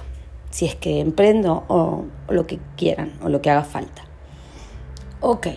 si 0.52 0.66
es 0.66 0.76
que 0.76 1.02
emprendo 1.02 1.66
o, 1.68 2.06
o 2.28 2.34
lo 2.34 2.48
que 2.48 2.60
quieran 2.78 3.12
o 3.22 3.28
lo 3.28 3.42
que 3.42 3.50
haga 3.50 3.66
falta. 3.66 4.04
Ok, 5.20 5.48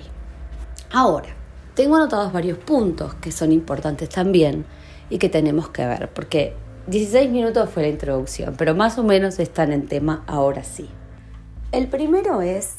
ahora 0.91 1.42
tengo 1.75 1.97
anotados 1.97 2.33
varios 2.33 2.59
puntos 2.59 3.15
que 3.15 3.33
son 3.33 3.53
importantes 3.53 4.09
también 4.09 4.65
y 5.11 5.19
que 5.19 5.29
tenemos 5.29 5.69
que 5.71 5.87
ver, 5.87 6.11
porque 6.13 6.55
16 6.87 7.31
minutos 7.31 7.71
fue 7.71 7.83
la 7.83 7.89
introducción, 7.89 8.55
pero 8.57 8.75
más 8.75 8.99
o 8.99 9.05
menos 9.05 9.39
están 9.39 9.73
en 9.73 9.87
tema 9.87 10.25
ahora 10.27 10.65
sí. 10.65 10.89
El 11.71 11.89
primero 11.89 12.43
es 12.43 12.75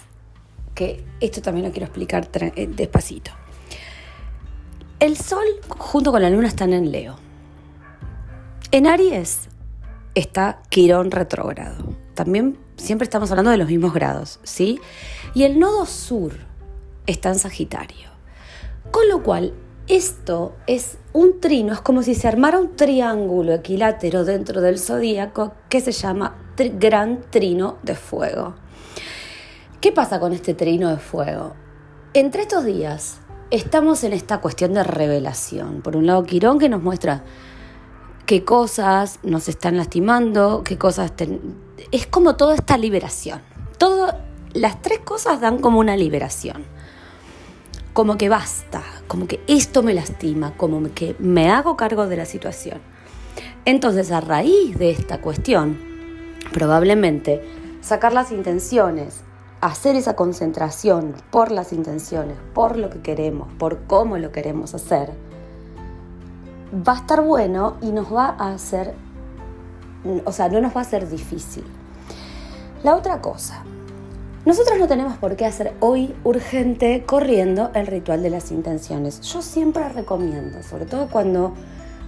que 0.75 1.03
esto 1.19 1.41
también 1.41 1.65
lo 1.65 1.71
quiero 1.71 1.85
explicar 1.85 2.27
eh, 2.33 2.67
despacito. 2.67 3.31
El 4.99 5.17
Sol 5.17 5.45
junto 5.67 6.11
con 6.11 6.21
la 6.21 6.29
Luna 6.29 6.47
están 6.47 6.73
en 6.73 6.91
Leo. 6.91 7.15
En 8.71 8.87
Aries 8.87 9.49
está 10.15 10.61
Quirón 10.69 11.11
retrógrado. 11.11 11.93
También 12.13 12.57
siempre 12.77 13.03
estamos 13.03 13.29
hablando 13.31 13.51
de 13.51 13.57
los 13.57 13.67
mismos 13.67 13.93
grados, 13.93 14.39
¿sí? 14.43 14.79
Y 15.33 15.43
el 15.43 15.59
nodo 15.59 15.85
sur 15.85 16.33
está 17.05 17.29
en 17.29 17.39
Sagitario. 17.39 18.12
Con 18.93 19.09
lo 19.09 19.23
cual, 19.23 19.55
esto 19.87 20.53
es 20.67 20.99
un 21.13 21.41
trino, 21.41 21.73
es 21.73 21.81
como 21.81 22.03
si 22.03 22.13
se 22.13 22.27
armara 22.27 22.59
un 22.59 22.75
triángulo 22.75 23.51
equilátero 23.51 24.23
dentro 24.23 24.61
del 24.61 24.77
zodíaco 24.77 25.55
que 25.67 25.81
se 25.81 25.91
llama 25.91 26.35
Gran 26.55 27.21
Trino 27.31 27.79
de 27.81 27.95
Fuego. 27.95 28.53
¿Qué 29.81 29.91
pasa 29.91 30.19
con 30.19 30.31
este 30.31 30.53
trino 30.53 30.91
de 30.91 30.97
fuego? 30.97 31.55
Entre 32.13 32.43
estos 32.43 32.65
días 32.65 33.17
estamos 33.49 34.03
en 34.03 34.13
esta 34.13 34.41
cuestión 34.41 34.75
de 34.75 34.83
revelación. 34.83 35.81
Por 35.81 35.97
un 35.97 36.05
lado, 36.05 36.23
Quirón 36.23 36.59
que 36.59 36.69
nos 36.69 36.83
muestra 36.83 37.23
qué 38.27 38.45
cosas 38.45 39.19
nos 39.23 39.49
están 39.49 39.75
lastimando, 39.75 40.61
qué 40.63 40.77
cosas... 40.77 41.13
Es 41.91 42.05
como 42.05 42.35
toda 42.35 42.53
esta 42.53 42.77
liberación. 42.77 43.41
Todo, 43.79 44.13
las 44.53 44.83
tres 44.83 44.99
cosas 44.99 45.41
dan 45.41 45.57
como 45.57 45.79
una 45.79 45.97
liberación 45.97 46.71
como 47.93 48.17
que 48.17 48.27
basta, 48.27 48.81
como 49.07 49.27
que 49.27 49.39
esto 49.47 49.83
me 49.83 49.93
lastima, 49.93 50.57
como 50.57 50.81
que 50.93 51.15
me 51.19 51.51
hago 51.51 51.77
cargo 51.77 52.07
de 52.07 52.17
la 52.17 52.25
situación. 52.25 52.81
Entonces, 53.65 54.11
a 54.11 54.19
raíz 54.19 54.77
de 54.77 54.89
esta 54.89 55.21
cuestión, 55.21 55.77
probablemente 56.51 57.41
sacar 57.81 58.13
las 58.13 58.31
intenciones, 58.31 59.21
hacer 59.61 59.95
esa 59.95 60.15
concentración 60.15 61.15
por 61.31 61.51
las 61.51 61.71
intenciones, 61.71 62.37
por 62.53 62.77
lo 62.77 62.89
que 62.89 63.01
queremos, 63.01 63.47
por 63.57 63.83
cómo 63.83 64.17
lo 64.17 64.31
queremos 64.31 64.73
hacer, 64.73 65.11
va 66.75 66.93
a 66.93 66.97
estar 66.97 67.21
bueno 67.21 67.77
y 67.81 67.91
nos 67.91 68.13
va 68.13 68.35
a 68.37 68.53
hacer, 68.53 68.95
o 70.25 70.31
sea, 70.31 70.49
no 70.49 70.59
nos 70.59 70.75
va 70.75 70.81
a 70.81 70.85
ser 70.85 71.07
difícil. 71.07 71.63
La 72.83 72.95
otra 72.95 73.21
cosa, 73.21 73.63
nosotros 74.45 74.77
no 74.77 74.89
tenemos 74.89 75.15
por 75.17 75.37
qué 75.37 75.45
hacer 75.45 75.73
hoy 75.79 76.13
urgente 76.25 77.03
corriendo 77.05 77.71
el 77.75 77.87
ritual 77.87 78.21
de 78.21 78.29
las 78.29 78.51
intenciones. 78.51 79.21
Yo 79.21 79.41
siempre 79.41 79.87
recomiendo, 79.87 80.61
sobre 80.63 80.85
todo 80.85 81.07
cuando 81.07 81.53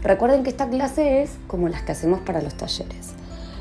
recuerden 0.01 0.43
que 0.43 0.49
esta 0.49 0.67
clase 0.67 1.23
es 1.23 1.31
como 1.47 1.69
las 1.69 1.83
que 1.83 1.93
hacemos 1.93 2.19
para 2.19 2.41
los 2.41 2.55
talleres. 2.55 3.11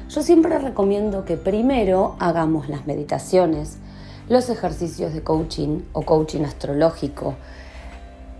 Yo 0.08 0.22
siempre 0.22 0.58
recomiendo 0.58 1.24
que 1.24 1.36
primero 1.36 2.16
hagamos 2.18 2.68
las 2.68 2.84
meditaciones, 2.84 3.76
los 4.28 4.50
ejercicios 4.50 5.14
de 5.14 5.22
coaching 5.22 5.82
o 5.92 6.02
coaching 6.02 6.42
astrológico, 6.42 7.36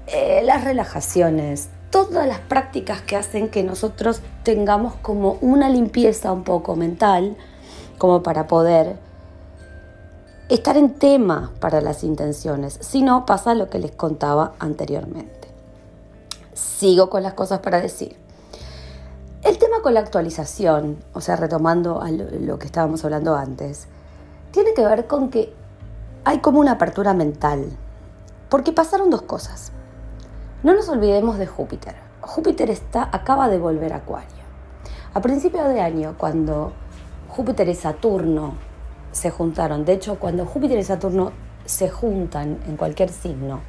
eh, 0.09 0.43
las 0.45 0.65
relajaciones, 0.65 1.69
todas 1.91 2.27
las 2.27 2.41
prácticas 2.41 3.03
que 3.03 3.15
hacen 3.15 3.49
que 3.49 3.63
nosotros 3.63 4.21
tengamos 4.43 4.95
como 4.97 5.39
una 5.41 5.69
limpieza 5.69 6.33
un 6.33 6.43
poco 6.43 6.75
mental, 6.75 7.37
como 7.99 8.25
para 8.25 8.49
poder 8.49 9.04
estar 10.49 10.77
en 10.77 10.95
tema 10.95 11.53
para 11.59 11.81
las 11.81 12.05
intenciones, 12.05 12.79
si 12.81 13.03
no 13.03 13.25
pasa 13.25 13.55
lo 13.55 13.71
que 13.71 13.79
les 13.79 13.93
contaba 13.93 14.53
anteriormente. 14.59 15.49
Sigo 16.53 17.09
con 17.09 17.23
las 17.23 17.35
cosas 17.35 17.61
para 17.61 17.81
decir. 17.81 18.17
El 19.43 19.59
tema 19.59 19.77
con 19.83 19.95
la 19.95 20.01
actualización, 20.01 20.99
o 21.13 21.21
sea, 21.21 21.37
retomando 21.37 22.01
a 22.01 22.11
lo 22.11 22.59
que 22.59 22.67
estábamos 22.67 23.05
hablando 23.05 23.35
antes, 23.37 23.89
tiene 24.51 24.75
que 24.75 24.85
ver 24.85 25.07
con 25.07 25.31
que 25.31 25.53
hay 26.25 26.39
como 26.39 26.61
una 26.61 26.73
apertura 26.73 27.13
mental, 27.15 27.71
porque 28.49 28.73
pasaron 28.73 29.11
dos 29.11 29.23
cosas. 29.23 29.73
No 30.63 30.75
nos 30.75 30.89
olvidemos 30.89 31.39
de 31.39 31.47
Júpiter. 31.47 31.95
Júpiter 32.21 32.71
está, 32.71 33.09
acaba 33.13 33.49
de 33.49 33.59
volver 33.59 33.93
a 33.93 33.97
Acuario. 33.97 34.45
A 35.13 35.21
principio 35.21 35.65
de 35.65 35.81
año, 35.81 36.15
cuando 36.17 36.73
Júpiter 37.29 37.69
y 37.69 37.75
Saturno 37.75 38.55
se 39.15 39.31
juntaron. 39.31 39.85
De 39.85 39.95
hecho, 39.95 40.19
cuando 40.19 40.45
Júpiter 40.45 40.79
y 40.79 40.83
Saturno 40.83 41.33
se 41.65 41.89
juntan 41.89 42.59
en 42.67 42.77
cualquier 42.77 43.09
signo, 43.09 43.61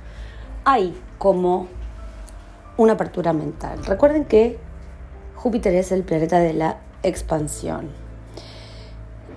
hay 0.66 1.00
como 1.18 1.68
una 2.78 2.94
apertura 2.94 3.32
mental. 3.32 3.86
Recuerden 3.86 4.26
que 4.26 4.58
Júpiter 5.36 5.74
es 5.76 5.92
el 5.92 6.04
planeta 6.04 6.40
de 6.40 6.54
la 6.54 6.80
expansión. 7.04 7.90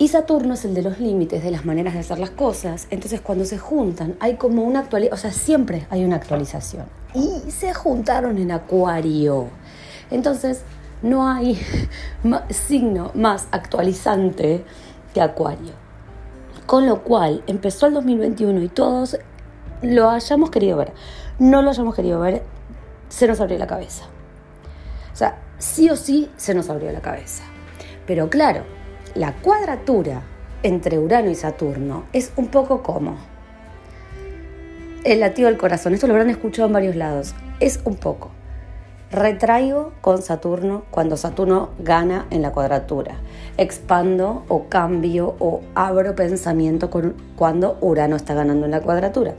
Y 0.00 0.08
Saturno 0.08 0.54
es 0.54 0.64
el 0.64 0.74
de 0.74 0.82
los 0.82 1.00
límites, 1.00 1.42
de 1.42 1.50
las 1.50 1.64
maneras 1.64 1.94
de 1.94 2.00
hacer 2.00 2.18
las 2.18 2.30
cosas. 2.30 2.86
Entonces 2.90 3.20
cuando 3.20 3.44
se 3.44 3.58
juntan 3.58 4.16
hay 4.20 4.36
como 4.36 4.62
una 4.62 4.80
actualización, 4.80 5.18
o 5.18 5.20
sea, 5.20 5.32
siempre 5.32 5.86
hay 5.90 6.04
una 6.04 6.16
actualización. 6.16 6.86
Y 7.14 7.50
se 7.50 7.74
juntaron 7.74 8.38
en 8.38 8.52
Acuario. 8.52 9.48
Entonces 10.10 10.62
no 11.02 11.28
hay 11.28 11.60
signo 12.50 13.10
más 13.14 13.48
actualizante 13.50 14.64
que 15.12 15.20
Acuario. 15.20 15.87
Con 16.68 16.84
lo 16.84 17.02
cual 17.02 17.42
empezó 17.46 17.86
el 17.86 17.94
2021 17.94 18.62
y 18.62 18.68
todos 18.68 19.16
lo 19.80 20.10
hayamos 20.10 20.50
querido 20.50 20.76
ver, 20.76 20.92
no 21.38 21.62
lo 21.62 21.70
hayamos 21.70 21.94
querido 21.94 22.20
ver, 22.20 22.42
se 23.08 23.26
nos 23.26 23.40
abrió 23.40 23.56
la 23.56 23.66
cabeza. 23.66 24.04
O 25.10 25.16
sea, 25.16 25.38
sí 25.56 25.88
o 25.88 25.96
sí 25.96 26.30
se 26.36 26.52
nos 26.52 26.68
abrió 26.68 26.92
la 26.92 27.00
cabeza. 27.00 27.42
Pero 28.06 28.28
claro, 28.28 28.64
la 29.14 29.32
cuadratura 29.36 30.20
entre 30.62 30.98
Urano 30.98 31.30
y 31.30 31.34
Saturno 31.36 32.04
es 32.12 32.32
un 32.36 32.48
poco 32.48 32.82
como 32.82 33.16
el 35.04 35.20
latido 35.20 35.48
del 35.48 35.56
corazón. 35.56 35.94
Esto 35.94 36.06
lo 36.06 36.12
habrán 36.12 36.28
escuchado 36.28 36.66
en 36.66 36.74
varios 36.74 36.96
lados. 36.96 37.34
Es 37.60 37.80
un 37.86 37.96
poco 37.96 38.30
Retraigo 39.10 39.92
con 40.02 40.20
Saturno 40.20 40.84
cuando 40.90 41.16
Saturno 41.16 41.70
gana 41.78 42.26
en 42.30 42.42
la 42.42 42.52
cuadratura. 42.52 43.14
Expando 43.56 44.44
o 44.48 44.68
cambio 44.68 45.34
o 45.38 45.62
abro 45.74 46.14
pensamiento 46.14 46.90
cuando 47.36 47.78
Urano 47.80 48.16
está 48.16 48.34
ganando 48.34 48.66
en 48.66 48.72
la 48.72 48.82
cuadratura. 48.82 49.34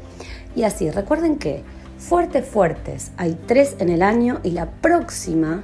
Y 0.56 0.64
así, 0.64 0.90
recuerden 0.90 1.38
que 1.38 1.64
fuertes, 2.00 2.48
fuertes, 2.48 3.12
hay 3.18 3.38
tres 3.46 3.76
en 3.80 3.90
el 3.90 4.02
año 4.02 4.40
y 4.44 4.52
la 4.52 4.66
próxima 4.66 5.64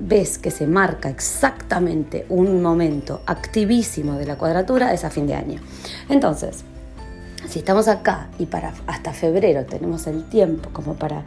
ves 0.00 0.38
que 0.38 0.50
se 0.50 0.66
marca 0.66 1.08
exactamente 1.08 2.26
un 2.28 2.60
momento 2.60 3.22
activísimo 3.26 4.14
de 4.14 4.26
la 4.26 4.36
cuadratura, 4.36 4.92
es 4.92 5.04
a 5.04 5.10
fin 5.10 5.26
de 5.26 5.34
año. 5.34 5.60
Entonces, 6.10 6.64
si 7.48 7.60
estamos 7.60 7.88
acá 7.88 8.28
y 8.38 8.46
para 8.46 8.74
hasta 8.86 9.12
febrero 9.12 9.64
tenemos 9.64 10.06
el 10.06 10.28
tiempo 10.28 10.70
como 10.72 10.94
para 10.94 11.22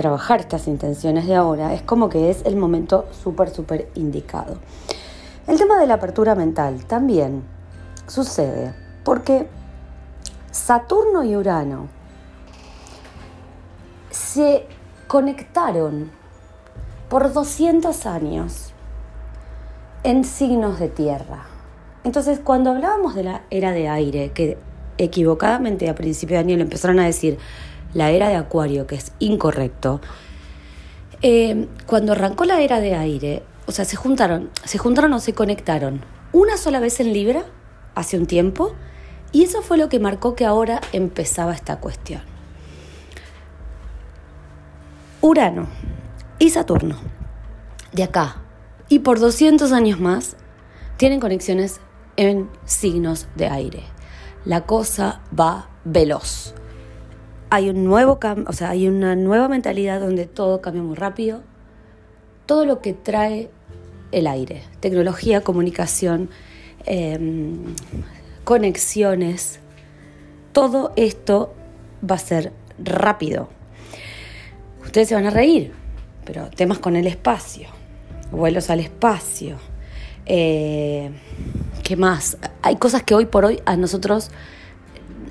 trabajar 0.00 0.40
estas 0.40 0.66
intenciones 0.66 1.26
de 1.26 1.34
ahora, 1.34 1.74
es 1.74 1.82
como 1.82 2.08
que 2.08 2.30
es 2.30 2.42
el 2.46 2.56
momento 2.56 3.06
súper, 3.22 3.50
súper 3.50 3.90
indicado. 3.94 4.56
El 5.46 5.58
tema 5.58 5.78
de 5.78 5.86
la 5.86 5.94
apertura 5.94 6.34
mental 6.34 6.86
también 6.86 7.42
sucede 8.06 8.74
porque 9.04 9.46
Saturno 10.50 11.22
y 11.22 11.36
Urano 11.36 11.88
se 14.10 14.64
conectaron 15.06 16.10
por 17.10 17.32
200 17.32 18.06
años 18.06 18.72
en 20.02 20.24
signos 20.24 20.80
de 20.80 20.88
tierra. 20.88 21.44
Entonces, 22.04 22.40
cuando 22.42 22.70
hablábamos 22.70 23.14
de 23.14 23.24
la 23.24 23.42
era 23.50 23.72
de 23.72 23.88
aire, 23.88 24.30
que 24.32 24.56
equivocadamente 24.96 25.90
a 25.90 25.94
principio 25.94 26.36
de 26.36 26.40
año 26.40 26.56
le 26.56 26.62
empezaron 26.62 26.98
a 27.00 27.04
decir 27.04 27.38
la 27.94 28.10
era 28.10 28.28
de 28.28 28.36
Acuario, 28.36 28.86
que 28.86 28.96
es 28.96 29.12
incorrecto, 29.18 30.00
eh, 31.22 31.68
cuando 31.86 32.12
arrancó 32.12 32.44
la 32.44 32.60
era 32.60 32.80
de 32.80 32.94
aire, 32.94 33.42
o 33.66 33.72
sea, 33.72 33.84
se 33.84 33.96
juntaron, 33.96 34.50
se 34.64 34.78
juntaron 34.78 35.12
o 35.12 35.20
se 35.20 35.34
conectaron 35.34 36.00
una 36.32 36.56
sola 36.56 36.80
vez 36.80 37.00
en 37.00 37.12
Libra, 37.12 37.44
hace 37.94 38.16
un 38.16 38.26
tiempo, 38.26 38.74
y 39.32 39.44
eso 39.44 39.62
fue 39.62 39.76
lo 39.76 39.88
que 39.88 39.98
marcó 39.98 40.34
que 40.34 40.44
ahora 40.44 40.80
empezaba 40.92 41.52
esta 41.52 41.78
cuestión. 41.78 42.22
Urano 45.20 45.68
y 46.38 46.50
Saturno, 46.50 46.96
de 47.92 48.04
acá 48.04 48.36
y 48.90 48.98
por 48.98 49.20
200 49.20 49.72
años 49.72 50.00
más, 50.00 50.36
tienen 50.96 51.20
conexiones 51.20 51.80
en 52.16 52.50
signos 52.66 53.28
de 53.36 53.48
aire. 53.48 53.82
La 54.44 54.62
cosa 54.66 55.20
va 55.38 55.70
veloz. 55.84 56.54
Hay 57.50 57.68
un 57.68 57.84
nuevo 57.84 58.18
o 58.46 58.52
sea, 58.52 58.70
hay 58.70 58.88
una 58.88 59.16
nueva 59.16 59.48
mentalidad 59.48 60.00
donde 60.00 60.26
todo 60.26 60.60
cambia 60.60 60.82
muy 60.82 60.96
rápido. 60.96 61.42
Todo 62.46 62.64
lo 62.64 62.80
que 62.80 62.92
trae 62.92 63.50
el 64.12 64.26
aire, 64.26 64.62
tecnología, 64.80 65.42
comunicación, 65.42 66.30
em, 66.84 67.74
conexiones, 68.44 69.60
todo 70.52 70.92
esto 70.96 71.54
va 72.08 72.16
a 72.16 72.18
ser 72.18 72.52
rápido. 72.82 73.48
Ustedes 74.84 75.08
se 75.08 75.14
van 75.14 75.26
a 75.26 75.30
reír, 75.30 75.72
pero 76.24 76.50
temas 76.50 76.78
con 76.78 76.96
el 76.96 77.06
espacio, 77.06 77.68
vuelos 78.32 78.70
al 78.70 78.80
espacio. 78.80 79.58
Eh, 80.26 81.10
¿Qué 81.82 81.96
más? 81.96 82.36
Hay 82.62 82.76
cosas 82.76 83.02
que 83.02 83.14
hoy 83.14 83.26
por 83.26 83.44
hoy 83.44 83.60
a 83.66 83.76
nosotros, 83.76 84.30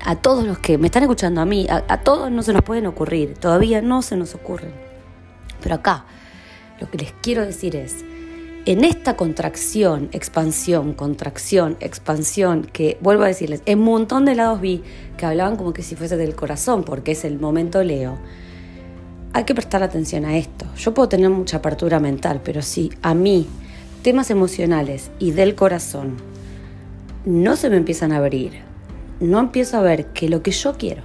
a 0.04 0.16
todos 0.16 0.44
los 0.44 0.58
que 0.58 0.78
me 0.78 0.86
están 0.86 1.02
escuchando, 1.02 1.40
a 1.40 1.44
mí, 1.44 1.66
a, 1.68 2.00
todos 2.02 2.30
no 2.30 2.42
se 2.42 2.52
nos 2.52 2.62
pueden 2.62 2.86
ocurrir, 2.86 3.34
todavía 3.34 3.82
no 3.82 4.02
se 4.02 4.16
nos 4.16 4.34
ocurren. 4.34 4.72
Pero 5.62 5.76
acá, 5.76 6.04
lo 6.80 6.90
que 6.90 6.98
les 6.98 7.12
quiero 7.20 7.44
decir 7.44 7.76
es, 7.76 8.04
en 8.66 8.84
esta 8.84 9.16
contracción, 9.16 10.08
expansión, 10.12 10.92
contracción, 10.92 11.76
expansión, 11.80 12.64
que 12.64 12.98
vuelvo 13.00 13.24
a 13.24 13.28
decirles, 13.28 13.62
en 13.66 13.78
un 13.78 13.84
montón 13.86 14.24
de 14.24 14.34
lados 14.34 14.60
vi 14.60 14.82
que 15.16 15.26
hablaban 15.26 15.56
como 15.56 15.72
que 15.72 15.82
si 15.82 15.96
fuese 15.96 16.16
del 16.16 16.34
corazón, 16.34 16.84
porque 16.84 17.12
es 17.12 17.24
el 17.24 17.38
momento 17.38 17.82
Leo 17.82 18.18
hay 19.32 19.44
que 19.44 19.54
prestar 19.54 19.82
atención 19.82 20.24
a 20.24 20.36
esto. 20.36 20.66
Yo 20.76 20.92
puedo 20.92 21.08
tener 21.08 21.30
mucha 21.30 21.58
apertura 21.58 22.00
mental, 22.00 22.40
pero 22.44 22.62
si 22.62 22.90
a 23.02 23.14
mí 23.14 23.46
temas 24.02 24.30
emocionales 24.30 25.10
y 25.18 25.30
del 25.32 25.54
corazón 25.54 26.16
no 27.24 27.56
se 27.56 27.70
me 27.70 27.76
empiezan 27.76 28.12
a 28.12 28.16
abrir, 28.16 28.69
no 29.20 29.38
empiezo 29.38 29.76
a 29.76 29.82
ver 29.82 30.06
que 30.06 30.28
lo 30.28 30.42
que 30.42 30.50
yo 30.50 30.74
quiero 30.76 31.02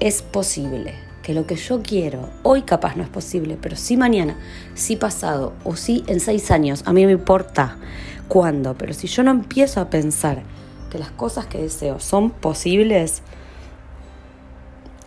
es 0.00 0.22
posible, 0.22 0.94
que 1.22 1.34
lo 1.34 1.46
que 1.46 1.56
yo 1.56 1.82
quiero 1.82 2.30
hoy 2.42 2.62
capaz 2.62 2.96
no 2.96 3.02
es 3.02 3.08
posible, 3.08 3.58
pero 3.60 3.76
si 3.76 3.96
mañana, 3.96 4.36
si 4.74 4.96
pasado 4.96 5.52
o 5.64 5.76
si 5.76 6.04
en 6.06 6.20
seis 6.20 6.50
años, 6.50 6.82
a 6.86 6.92
mí 6.92 7.04
me 7.06 7.12
importa 7.12 7.76
cuándo, 8.28 8.74
pero 8.78 8.94
si 8.94 9.08
yo 9.08 9.22
no 9.22 9.30
empiezo 9.30 9.80
a 9.80 9.90
pensar 9.90 10.42
que 10.90 10.98
las 10.98 11.10
cosas 11.10 11.46
que 11.46 11.58
deseo 11.58 11.98
son 11.98 12.30
posibles, 12.30 13.22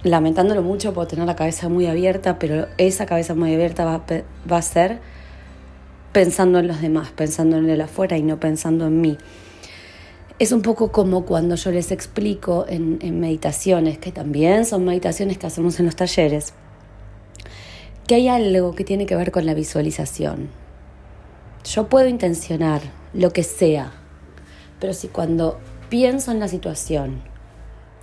lamentándolo 0.03 0.61
mucho, 0.61 0.93
puedo 0.93 1.07
tener 1.07 1.25
la 1.25 1.35
cabeza 1.35 1.69
muy 1.69 1.87
abierta, 1.87 2.39
pero 2.39 2.67
esa 2.77 3.05
cabeza 3.05 3.35
muy 3.35 3.53
abierta 3.53 3.85
va, 3.85 4.03
va 4.51 4.57
a 4.57 4.61
ser 4.61 4.99
pensando 6.11 6.59
en 6.59 6.67
los 6.67 6.81
demás, 6.81 7.11
pensando 7.11 7.57
en 7.57 7.69
el 7.69 7.79
afuera 7.79 8.17
y 8.17 8.23
no 8.23 8.39
pensando 8.39 8.87
en 8.87 9.01
mí. 9.01 9.17
Es 10.39 10.51
un 10.51 10.61
poco 10.61 10.91
como 10.91 11.25
cuando 11.25 11.55
yo 11.55 11.71
les 11.71 11.91
explico 11.91 12.67
en, 12.69 13.19
meditaciones, 13.19 13.97
que 13.97 14.11
también 14.11 14.65
son 14.65 14.85
meditaciones 14.85 15.39
que 15.39 15.47
hacemos 15.47 15.79
en 15.79 15.87
los 15.87 15.95
talleres, 15.95 16.53
que 18.05 18.13
hay 18.13 18.27
algo 18.27 18.75
que 18.75 18.83
tiene 18.83 19.07
que 19.07 19.15
ver 19.15 19.31
con 19.31 19.47
la 19.47 19.55
visualización. 19.55 20.49
Yo 21.63 21.89
puedo 21.89 22.07
intencionar 22.07 22.81
lo 23.15 23.33
que 23.33 23.41
sea, 23.41 23.93
pero 24.79 24.93
si 24.93 25.07
cuando 25.07 25.57
pienso 25.89 26.31
en 26.31 26.39
la 26.39 26.47
situación, 26.47 27.23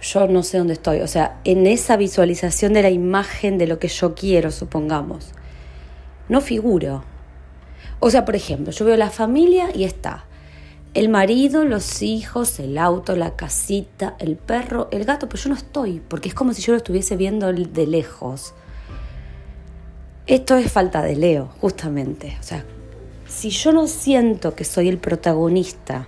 yo 0.01 0.27
no 0.27 0.43
sé 0.43 0.59
dónde 0.59 0.73
estoy. 0.73 1.03
O 1.03 1.07
sea, 1.07 1.39
en 1.45 1.69
esa 1.69 1.97
visualización 1.97 2.73
de 2.73 2.83
la 2.83 2.91
imagen 2.91 3.59
de 3.59 3.69
lo 3.69 3.79
que 3.79 3.87
yo 3.87 4.17
quiero, 4.17 4.51
supongamos, 4.51 5.31
no 6.29 6.41
figuro. 6.41 7.05
O 8.01 8.11
sea, 8.11 8.25
por 8.25 8.35
ejemplo, 8.35 8.73
yo 8.73 8.85
veo 8.85 8.97
la 8.97 9.11
familia 9.11 9.69
y 9.73 9.85
está 9.85 10.25
el 10.95 11.09
marido, 11.09 11.65
los 11.65 12.03
hijos, 12.03 12.61
el 12.61 12.79
auto, 12.79 13.17
la 13.17 13.35
casita, 13.35 14.15
el 14.21 14.37
perro, 14.37 14.89
el 14.93 15.05
gato, 15.05 15.29
pero 15.29 15.43
yo 15.43 15.51
no 15.51 15.57
estoy, 15.57 16.01
porque 16.07 16.29
es 16.29 16.35
como 16.35 16.55
si 16.55 16.63
yo 16.63 16.73
lo 16.73 16.77
estuviese 16.77 17.17
viendo 17.17 17.53
de 17.53 17.87
lejos. 17.87 18.55
Esto 20.27 20.57
es 20.57 20.71
falta 20.71 21.03
de 21.03 21.17
Leo, 21.17 21.51
justamente. 21.61 22.37
O 22.41 22.43
sea, 22.43 22.65
si 23.27 23.51
yo 23.51 23.73
no 23.73 23.89
siento 23.89 24.55
que 24.55 24.65
soy 24.65 24.89
el 24.89 24.99
protagonista 24.99 26.07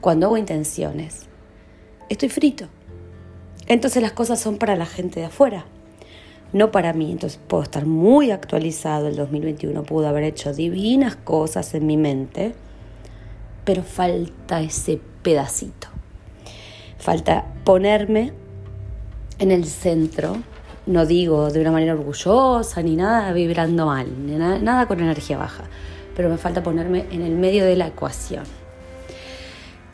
cuando 0.00 0.26
hago 0.26 0.38
intenciones, 0.38 1.26
estoy 2.08 2.30
frito. 2.30 2.66
Entonces 3.66 4.02
las 4.02 4.12
cosas 4.12 4.40
son 4.40 4.56
para 4.56 4.74
la 4.74 4.86
gente 4.86 5.20
de 5.20 5.26
afuera, 5.26 5.66
no 6.54 6.70
para 6.72 6.94
mí. 6.94 7.12
Entonces 7.12 7.38
puedo 7.46 7.62
estar 7.62 7.84
muy 7.84 8.30
actualizado. 8.30 9.06
El 9.06 9.16
2021 9.16 9.82
pudo 9.82 10.08
haber 10.08 10.24
hecho 10.24 10.54
divinas 10.54 11.14
cosas 11.14 11.74
en 11.74 11.86
mi 11.86 11.98
mente, 11.98 12.54
pero 13.68 13.82
falta 13.82 14.62
ese 14.62 14.98
pedacito. 15.22 15.88
Falta 16.96 17.44
ponerme 17.64 18.32
en 19.38 19.50
el 19.50 19.66
centro. 19.66 20.38
No 20.86 21.04
digo 21.04 21.50
de 21.50 21.60
una 21.60 21.72
manera 21.72 21.92
orgullosa 21.92 22.80
ni 22.80 22.96
nada 22.96 23.30
vibrando 23.34 23.84
mal, 23.84 24.06
nada, 24.26 24.58
nada 24.58 24.86
con 24.86 25.00
energía 25.00 25.36
baja, 25.36 25.64
pero 26.16 26.30
me 26.30 26.38
falta 26.38 26.62
ponerme 26.62 27.04
en 27.10 27.20
el 27.20 27.32
medio 27.32 27.66
de 27.66 27.76
la 27.76 27.88
ecuación. 27.88 28.44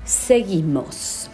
Seguimos. 0.04 1.28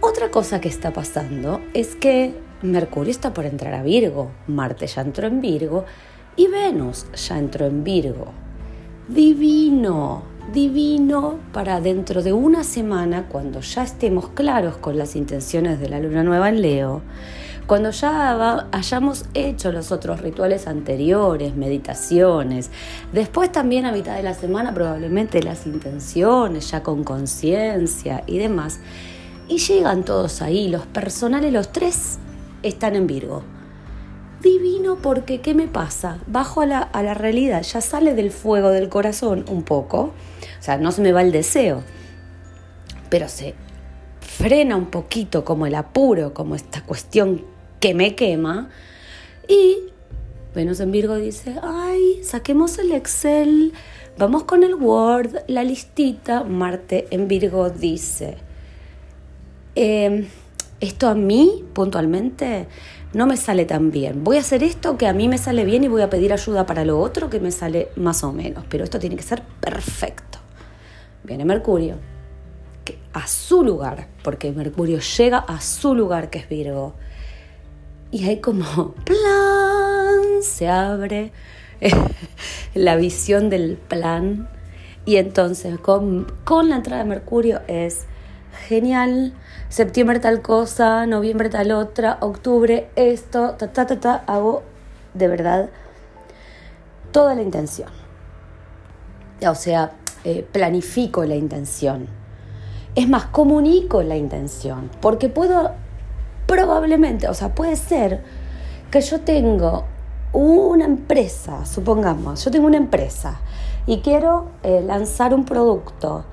Otra 0.00 0.30
cosa 0.30 0.58
que 0.58 0.70
está 0.70 0.94
pasando 0.94 1.60
es 1.74 1.96
que 1.96 2.34
Mercurio 2.62 3.10
está 3.10 3.34
por 3.34 3.44
entrar 3.44 3.74
a 3.74 3.82
Virgo, 3.82 4.30
Marte 4.46 4.86
ya 4.86 5.02
entró 5.02 5.26
en 5.26 5.42
Virgo 5.42 5.84
y 6.34 6.46
Venus 6.46 7.04
ya 7.12 7.38
entró 7.38 7.66
en 7.66 7.84
Virgo. 7.84 8.32
Divino, 9.06 10.31
divino 10.52 11.38
para 11.52 11.80
dentro 11.80 12.22
de 12.22 12.32
una 12.32 12.64
semana, 12.64 13.26
cuando 13.28 13.60
ya 13.60 13.82
estemos 13.82 14.28
claros 14.30 14.76
con 14.76 14.98
las 14.98 15.14
intenciones 15.14 15.78
de 15.78 15.88
la 15.88 16.00
luna 16.00 16.22
nueva 16.24 16.48
en 16.48 16.62
Leo, 16.62 17.02
cuando 17.66 17.90
ya 17.90 18.66
hayamos 18.72 19.26
hecho 19.34 19.70
los 19.70 19.92
otros 19.92 20.20
rituales 20.20 20.66
anteriores, 20.66 21.54
meditaciones, 21.54 22.70
después 23.12 23.52
también 23.52 23.86
a 23.86 23.92
mitad 23.92 24.16
de 24.16 24.22
la 24.24 24.34
semana 24.34 24.74
probablemente 24.74 25.42
las 25.42 25.66
intenciones, 25.66 26.70
ya 26.70 26.82
con 26.82 27.04
conciencia 27.04 28.24
y 28.26 28.38
demás, 28.38 28.80
y 29.48 29.58
llegan 29.58 30.04
todos 30.04 30.42
ahí, 30.42 30.68
los 30.68 30.86
personales, 30.86 31.52
los 31.52 31.70
tres 31.70 32.18
están 32.62 32.96
en 32.96 33.06
Virgo. 33.06 33.42
Divino 34.42 34.98
porque, 35.00 35.40
¿qué 35.40 35.54
me 35.54 35.68
pasa? 35.68 36.18
Bajo 36.26 36.60
a 36.60 36.66
la, 36.66 37.14
realidad, 37.14 37.62
ya 37.62 37.80
sale 37.80 38.14
del 38.14 38.30
fuego 38.30 38.70
del 38.70 38.88
corazón 38.88 39.44
un 39.48 39.62
poco, 39.62 40.12
o 40.58 40.62
sea, 40.62 40.76
no 40.76 40.92
se 40.92 41.02
me 41.02 41.12
va 41.12 41.22
el 41.22 41.32
deseo, 41.32 41.82
pero 43.08 43.28
se 43.28 43.54
frena 44.20 44.76
un 44.76 44.86
poquito 44.86 45.44
como 45.44 45.66
el 45.66 45.74
apuro, 45.74 46.34
como 46.34 46.54
esta 46.54 46.82
cuestión 46.82 47.44
que 47.80 47.94
me 47.94 48.14
quema, 48.14 48.70
y 49.48 49.78
Venus 50.54 50.80
en 50.80 50.90
Virgo 50.90 51.16
dice, 51.16 51.56
ay, 51.62 52.20
saquemos 52.22 52.78
el 52.78 52.92
Excel, 52.92 53.72
vamos 54.18 54.44
con 54.44 54.62
el 54.62 54.74
Word, 54.74 55.44
la 55.46 55.64
listita, 55.64 56.44
Marte 56.44 57.06
en 57.10 57.28
Virgo 57.28 57.70
dice, 57.70 58.36
Em, 59.74 60.26
esto 60.80 61.08
a 61.08 61.14
mí 61.14 61.64
puntualmente 61.72 62.66
no 63.14 63.26
me 63.26 63.36
sale 63.36 63.64
tan 63.64 63.90
bien. 63.90 64.24
Voy 64.24 64.36
a 64.38 64.40
hacer 64.40 64.62
esto 64.62 64.96
que 64.96 65.06
a 65.06 65.12
mí 65.12 65.28
me 65.28 65.38
sale 65.38 65.64
bien 65.64 65.84
y 65.84 65.88
voy 65.88 66.02
a 66.02 66.10
pedir 66.10 66.32
ayuda 66.32 66.66
para 66.66 66.84
lo 66.84 66.98
otro 66.98 67.28
que 67.28 67.40
me 67.40 67.50
sale 67.50 67.88
más 67.96 68.24
o 68.24 68.32
menos, 68.32 68.64
pero 68.68 68.84
esto 68.84 68.98
tiene 68.98 69.16
que 69.16 69.22
ser 69.22 69.42
perfecto. 69.60 70.38
Viene 71.24 71.44
Mercurio, 71.44 71.96
que 72.84 72.98
a 73.12 73.26
su 73.26 73.62
lugar, 73.62 74.08
porque 74.22 74.50
Mercurio 74.50 74.98
llega 74.98 75.38
a 75.38 75.60
su 75.60 75.94
lugar 75.94 76.30
que 76.30 76.38
es 76.38 76.48
Virgo. 76.48 76.94
Y 78.10 78.24
hay 78.24 78.40
como 78.40 78.92
plan, 79.04 80.42
se 80.42 80.68
abre 80.68 81.32
la 82.74 82.96
visión 82.96 83.50
del 83.50 83.76
plan. 83.76 84.48
Y 85.04 85.16
entonces 85.16 85.78
con, 85.78 86.32
con 86.44 86.68
la 86.68 86.76
entrada 86.76 87.02
de 87.02 87.08
Mercurio 87.08 87.60
es 87.66 88.06
genial, 88.68 89.34
septiembre 89.72 90.20
tal 90.20 90.42
cosa, 90.42 91.06
noviembre 91.06 91.48
tal 91.48 91.72
otra, 91.72 92.18
octubre 92.20 92.90
esto, 92.94 93.52
ta, 93.52 93.72
ta, 93.72 93.86
ta, 93.86 93.98
ta, 93.98 94.22
hago 94.26 94.62
de 95.14 95.28
verdad 95.28 95.70
toda 97.10 97.34
la 97.34 97.40
intención. 97.40 97.88
O 99.48 99.54
sea, 99.54 99.92
eh, 100.24 100.46
planifico 100.52 101.24
la 101.24 101.36
intención. 101.36 102.06
Es 102.94 103.08
más, 103.08 103.24
comunico 103.26 104.02
la 104.02 104.16
intención, 104.16 104.90
porque 105.00 105.30
puedo, 105.30 105.70
probablemente, 106.46 107.26
o 107.28 107.32
sea, 107.32 107.54
puede 107.54 107.76
ser 107.76 108.22
que 108.90 109.00
yo 109.00 109.22
tengo 109.22 109.86
una 110.34 110.84
empresa, 110.84 111.64
supongamos, 111.64 112.44
yo 112.44 112.50
tengo 112.50 112.66
una 112.66 112.76
empresa 112.76 113.40
y 113.86 114.00
quiero 114.00 114.50
eh, 114.64 114.82
lanzar 114.86 115.32
un 115.32 115.46
producto 115.46 116.26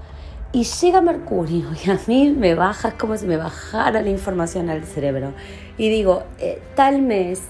y 0.52 0.64
llega 0.64 1.02
Mercurio 1.02 1.68
y 1.86 1.90
a 1.90 2.00
mí 2.08 2.32
me 2.32 2.56
baja, 2.56 2.90
es 2.90 2.94
como 2.96 3.18
si 3.18 3.26
me 3.26 3.38
bajara 3.38 4.02
la 4.02 4.10
información 4.10 4.70
al 4.70 4.84
cerebro. 4.84 5.34
Y 5.78 5.90
digo, 5.90 6.24
eh, 6.40 6.62
tal 6.76 7.02
mes 7.02 7.42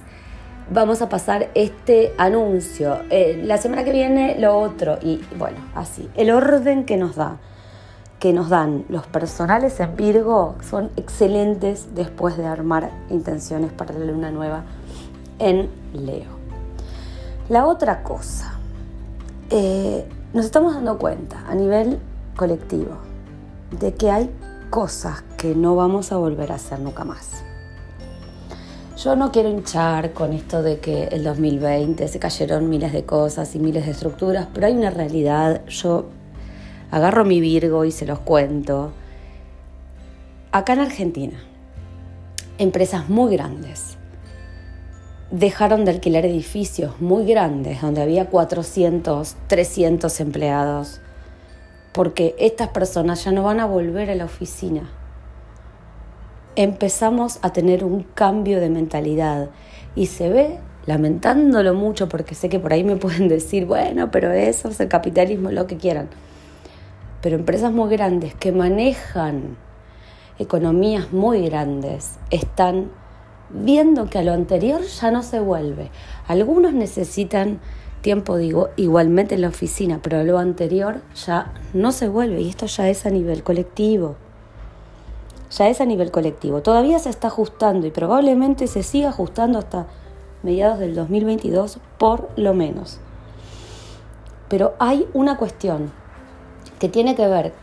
vamos 0.71 1.01
a 1.01 1.09
pasar 1.09 1.49
este 1.55 2.13
anuncio, 2.17 2.99
eh, 3.09 3.41
la 3.43 3.57
semana 3.57 3.83
que 3.83 3.91
viene 3.91 4.39
lo 4.39 4.57
otro. 4.57 4.99
Y 5.01 5.21
bueno, 5.38 5.57
así. 5.75 6.09
El 6.15 6.31
orden 6.31 6.85
que 6.85 6.97
nos 6.97 7.15
da, 7.15 7.38
que 8.19 8.33
nos 8.33 8.49
dan 8.49 8.85
los 8.89 9.07
personales 9.07 9.79
en 9.79 9.95
Virgo 9.95 10.55
son 10.62 10.91
excelentes 10.97 11.95
después 11.95 12.38
de 12.38 12.45
armar 12.45 12.91
intenciones 13.09 13.71
para 13.71 13.93
la 13.93 14.05
luna 14.05 14.29
nueva 14.31 14.63
en 15.39 15.69
Leo. 15.93 16.38
La 17.47 17.65
otra 17.65 18.03
cosa, 18.03 18.59
eh, 19.49 20.05
nos 20.33 20.45
estamos 20.45 20.75
dando 20.75 20.99
cuenta 20.99 21.43
a 21.47 21.55
nivel 21.55 21.99
colectivo, 22.39 22.95
de 23.82 23.93
que 23.95 24.10
hay 24.10 24.30
cosas 24.69 25.23
que 25.38 25.54
no 25.56 25.75
vamos 25.75 26.13
a 26.13 26.17
volver 26.17 26.54
a 26.54 26.56
hacer 26.56 26.80
nunca 26.80 27.04
más. 27.04 27.43
Yo 28.95 29.17
no 29.17 29.34
quiero 29.34 29.49
hinchar 29.49 30.13
con 30.13 30.32
esto 30.32 30.63
de 30.63 30.80
que 30.80 31.08
el 31.08 31.25
2020 31.25 32.08
se 32.08 32.17
cayeron 32.17 32.69
miles 32.69 32.93
de 32.93 33.04
cosas 33.04 33.54
y 33.56 33.60
miles 33.60 33.86
de 33.86 33.91
estructuras, 33.91 34.47
pero 34.54 34.67
hay 34.67 34.73
una 34.73 34.89
realidad, 34.89 35.65
yo 35.65 36.06
agarro 36.91 37.25
mi 37.25 37.41
Virgo 37.41 37.84
y 37.84 37.91
se 37.91 38.06
los 38.06 38.19
cuento. 38.19 38.93
Acá 40.54 40.73
en 40.73 40.80
Argentina, 40.80 41.38
empresas 42.58 43.10
muy 43.10 43.34
grandes 43.36 43.97
dejaron 45.30 45.84
de 45.84 45.91
alquilar 45.91 46.25
edificios 46.25 47.02
muy 47.02 47.25
grandes 47.25 47.82
donde 47.82 48.02
había 48.02 48.28
400, 48.28 49.36
300 49.47 50.19
empleados 50.21 51.02
porque 51.99 52.33
estas 52.39 52.69
personas 52.69 53.25
ya 53.25 53.33
no 53.33 53.43
van 53.43 53.59
a 53.59 53.65
volver 53.65 54.09
a 54.09 54.15
la 54.15 54.23
oficina. 54.23 54.89
Empezamos 56.55 57.39
a 57.41 57.51
tener 57.51 57.83
un 57.83 58.03
cambio 58.03 58.62
de 58.62 58.69
mentalidad 58.69 59.49
y 59.95 60.05
se 60.05 60.29
ve, 60.29 60.59
lamentándolo 60.85 61.73
mucho, 61.73 62.07
porque 62.07 62.35
sé 62.35 62.47
que 62.47 62.57
por 62.57 62.71
ahí 62.71 62.85
me 62.85 62.95
pueden 62.95 63.27
decir, 63.27 63.65
bueno, 63.65 64.12
pero 64.12 64.31
eso 64.31 64.69
es 64.69 64.79
el 64.79 64.88
capitalismo, 64.88 65.51
lo 65.51 65.67
que 65.67 65.75
quieran. 65.75 66.07
Pero 67.21 67.35
empresas 67.35 67.73
muy 67.73 67.89
grandes 67.89 68.33
que 68.33 68.53
manejan 68.53 69.57
economías 70.38 71.12
muy 71.12 71.49
grandes 71.49 72.17
están 72.29 72.91
viendo 73.49 74.09
que 74.09 74.19
a 74.19 74.23
lo 74.23 74.31
anterior 74.31 74.83
ya 74.83 75.12
no 75.12 75.21
se 75.21 75.41
vuelve. 75.41 75.91
Algunos 76.29 76.71
necesitan 76.71 77.59
tiempo, 78.01 78.38
digo, 78.38 78.69
igualmente 78.75 79.35
en 79.35 79.41
la 79.41 79.49
oficina, 79.49 79.99
pero 80.01 80.23
lo 80.23 80.39
anterior 80.39 81.01
ya 81.15 81.53
no 81.73 81.91
se 81.91 82.07
vuelve 82.07 82.41
y 82.41 82.49
esto 82.49 82.65
ya 82.65 82.89
es 82.89 83.05
a 83.05 83.09
nivel 83.09 83.43
colectivo. 83.43 84.15
Ya 85.51 85.67
es 85.67 85.81
a 85.81 85.85
nivel 85.85 86.12
colectivo. 86.12 86.62
Todavía 86.62 86.99
se 86.99 87.09
está 87.09 87.27
ajustando 87.27 87.88
y 87.88 87.91
probablemente 87.91 88.67
se 88.67 88.83
siga 88.83 89.09
ajustando 89.09 89.59
hasta 89.59 89.88
mediados 90.43 90.79
del 90.79 90.95
2022 90.95 91.79
por 91.97 92.29
lo 92.35 92.53
menos. 92.53 92.99
Pero 94.47 94.73
hay 94.79 95.07
una 95.13 95.38
cuestión 95.38 95.91
que 96.79 96.89
tiene 96.89 97.15
que 97.15 97.27
ver 97.27 97.53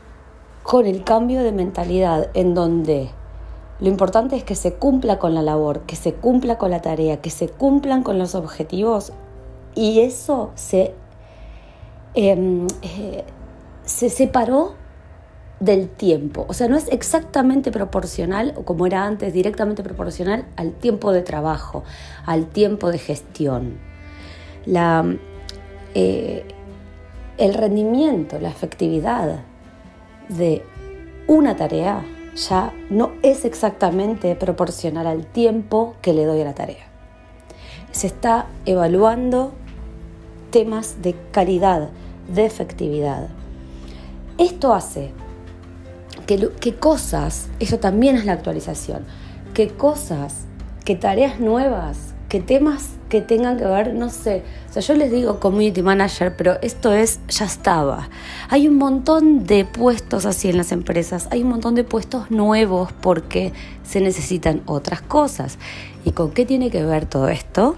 con 0.63 0.87
el 0.87 1.05
cambio 1.05 1.43
de 1.43 1.53
mentalidad 1.53 2.29
en 2.35 2.55
donde 2.55 3.11
lo 3.79 3.89
importante 3.89 4.37
es 4.37 4.45
que 4.45 4.55
se 4.55 4.75
cumpla 4.75 5.19
con 5.19 5.35
la 5.35 5.43
labor, 5.43 5.81
que 5.81 5.97
se 5.97 6.15
cumpla 6.15 6.59
con 6.59 6.71
la 6.71 6.81
tarea, 6.81 7.21
que 7.21 7.31
se 7.31 7.49
cumplan 7.49 8.03
con 8.03 8.19
los 8.19 8.35
objetivos 8.35 9.13
y 9.77 10.01
eso 10.01 10.51
se, 10.57 10.95
em, 12.15 12.67
eh, 12.83 13.25
se 13.85 14.09
separó 14.09 14.75
del 15.61 15.89
tiempo. 15.89 16.47
O 16.49 16.55
sea, 16.55 16.67
no 16.67 16.77
es 16.77 16.89
exactamente 16.89 17.71
proporcional, 17.71 18.55
o 18.57 18.65
como 18.65 18.87
era 18.87 19.05
antes, 19.05 19.33
directamente 19.33 19.83
proporcional 19.83 20.47
al 20.57 20.73
tiempo 20.73 21.13
de 21.13 21.23
trabajo, 21.23 21.85
al 22.25 22.47
tiempo 22.47 22.91
de 22.91 22.99
gestión. 22.99 23.79
La, 24.65 25.05
eh, 25.95 26.45
el 27.39 27.55
rendimiento, 27.55 28.41
la 28.41 28.49
efectividad 28.49 29.41
de 30.31 30.63
una 31.27 31.57
tarea 31.57 32.03
ya 32.35 32.73
no 32.91 33.13
es 33.23 33.45
exactamente 33.45 34.35
proporcional 34.37 35.07
al 35.07 35.27
tiempo 35.27 35.95
que 36.01 36.15
le 36.15 36.25
doy 36.25 36.41
a 36.41 36.45
la 36.45 36.55
tarea. 36.55 36.87
Se 37.93 38.07
está 38.07 38.47
evaluando 38.67 39.53
temas 40.57 41.03
de 41.03 41.15
calidad, 41.33 41.91
de 42.35 42.47
efectividad. 42.47 43.29
Esto 44.39 44.73
hace 44.73 45.11
que, 46.27 46.75
cosas, 46.77 47.49
eso 47.61 47.79
también 47.79 48.17
es 48.17 48.25
la 48.25 48.33
actualización, 48.33 49.05
que 49.53 49.69
cosas, 49.69 50.47
que 50.87 50.97
tareas 50.97 51.41
nuevas, 51.41 52.15
que 52.31 52.41
temas 52.41 52.93
que 53.11 53.21
tengan 53.21 53.59
que 53.59 53.67
ver, 53.67 53.93
no 53.93 54.09
sé, 54.09 54.45
o 54.71 54.73
sea, 54.73 54.81
yo 54.81 54.95
les 54.95 55.13
digo 55.13 55.41
community 55.41 55.83
manager, 55.83 56.35
pero 56.35 56.57
esto 56.63 56.91
es, 56.95 57.21
ya 57.29 57.45
estaba. 57.45 58.09
Hay 58.49 58.67
un 58.67 58.77
montón 58.77 59.45
de 59.45 59.67
puestos 59.67 60.25
así 60.25 60.49
en 60.49 60.57
las 60.57 60.73
empresas, 60.73 61.29
hay 61.33 61.43
un 61.43 61.51
montón 61.51 61.75
de 61.75 61.85
puestos 61.85 62.31
nuevos 62.31 62.93
porque 63.03 63.53
se 63.85 64.01
necesitan 64.01 64.63
otras 64.65 65.03
cosas. 65.03 65.59
¿Y 66.07 66.13
con 66.13 66.31
qué 66.31 66.47
tiene 66.47 66.71
que 66.71 66.83
ver 66.83 67.05
todo 67.05 67.29
esto? 67.29 67.77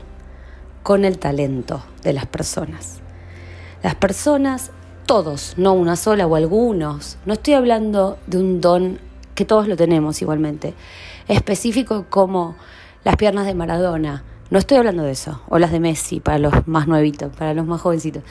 Con 0.89 1.05
el 1.05 1.19
talento 1.19 1.83
de 2.03 2.15
las 2.15 2.25
personas. 2.25 3.01
Las 3.83 3.95
personas, 3.95 4.71
todos, 5.05 5.53
no 5.59 5.75
una 5.75 5.97
sola 5.97 6.27
o 6.27 6.35
algunos, 6.35 7.19
no 7.27 7.35
estoy 7.35 7.53
hablando 7.53 8.17
de 8.27 8.39
un 8.39 8.63
don 8.63 8.99
que 9.35 9.45
todos 9.45 9.69
lo 9.69 9.77
tenemos 9.77 10.23
igualmente, 10.23 10.73
específico 11.29 12.07
como 12.09 12.57
las 13.05 13.17
piernas 13.17 13.45
de 13.45 13.53
Maradona, 13.53 14.25
no 14.49 14.59
estoy 14.59 14.79
hablando 14.79 15.03
de 15.03 15.11
eso, 15.11 15.43
o 15.51 15.59
las 15.59 15.73
de 15.73 15.79
Messi 15.79 16.21
para 16.21 16.39
los 16.39 16.67
más 16.67 16.89
nuevitos, 16.89 17.37
para 17.37 17.53
los 17.53 17.67
más 17.67 17.83
jovencitos. 17.83 18.23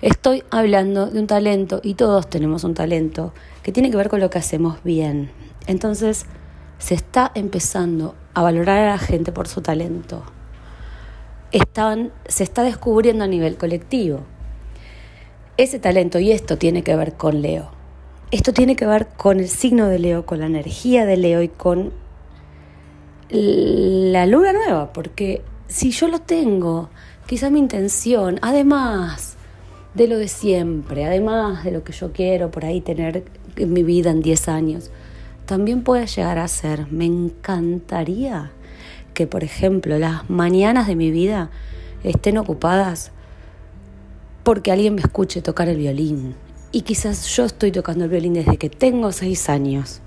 Estoy 0.00 0.42
hablando 0.50 1.08
de 1.08 1.20
un 1.20 1.26
talento, 1.26 1.82
y 1.84 1.96
todos 1.96 2.30
tenemos 2.30 2.64
un 2.64 2.72
talento, 2.72 3.34
que 3.62 3.72
tiene 3.72 3.90
que 3.90 3.98
ver 3.98 4.08
con 4.08 4.20
lo 4.20 4.30
que 4.30 4.38
hacemos 4.38 4.82
bien. 4.84 5.30
Entonces, 5.66 6.24
se 6.78 6.94
está 6.94 7.30
empezando 7.34 8.14
a 8.32 8.40
valorar 8.40 8.78
a 8.78 8.92
la 8.92 8.98
gente 8.98 9.32
por 9.32 9.48
su 9.48 9.60
talento 9.60 10.22
se 12.28 12.44
está 12.44 12.62
descubriendo 12.62 13.24
a 13.24 13.28
nivel 13.28 13.56
colectivo. 13.56 14.20
Ese 15.56 15.78
talento 15.78 16.18
y 16.18 16.32
esto 16.32 16.58
tiene 16.58 16.82
que 16.82 16.96
ver 16.96 17.14
con 17.14 17.40
Leo. 17.40 17.70
Esto 18.30 18.52
tiene 18.52 18.76
que 18.76 18.86
ver 18.86 19.06
con 19.16 19.40
el 19.40 19.48
signo 19.48 19.86
de 19.88 19.98
Leo, 19.98 20.26
con 20.26 20.40
la 20.40 20.46
energía 20.46 21.06
de 21.06 21.16
Leo 21.16 21.42
y 21.42 21.48
con 21.48 21.92
la 23.28 24.26
luna 24.26 24.52
nueva, 24.52 24.92
porque 24.92 25.42
si 25.68 25.90
yo 25.90 26.08
lo 26.08 26.20
tengo, 26.20 26.90
quizá 27.26 27.50
mi 27.50 27.58
intención, 27.58 28.38
además 28.42 29.36
de 29.94 30.08
lo 30.08 30.18
de 30.18 30.28
siempre, 30.28 31.04
además 31.04 31.64
de 31.64 31.72
lo 31.72 31.82
que 31.82 31.92
yo 31.92 32.12
quiero 32.12 32.50
por 32.50 32.64
ahí 32.64 32.80
tener 32.80 33.24
en 33.56 33.72
mi 33.72 33.82
vida 33.82 34.10
en 34.10 34.20
10 34.20 34.48
años, 34.48 34.90
también 35.46 35.82
puede 35.82 36.06
llegar 36.06 36.38
a 36.38 36.48
ser, 36.48 36.90
me 36.90 37.06
encantaría 37.06 38.52
que, 39.16 39.26
por 39.26 39.42
ejemplo, 39.42 39.98
las 39.98 40.28
mañanas 40.28 40.86
de 40.86 40.94
mi 40.94 41.10
vida 41.10 41.50
estén 42.04 42.36
ocupadas 42.36 43.12
porque 44.44 44.70
alguien 44.70 44.94
me 44.94 45.00
escuche 45.00 45.40
tocar 45.40 45.70
el 45.70 45.78
violín. 45.78 46.34
Y 46.70 46.82
quizás 46.82 47.26
yo 47.34 47.46
estoy 47.46 47.72
tocando 47.72 48.04
el 48.04 48.10
violín 48.10 48.34
desde 48.34 48.58
que 48.58 48.68
tengo 48.68 49.10
seis 49.12 49.48
años. 49.48 50.02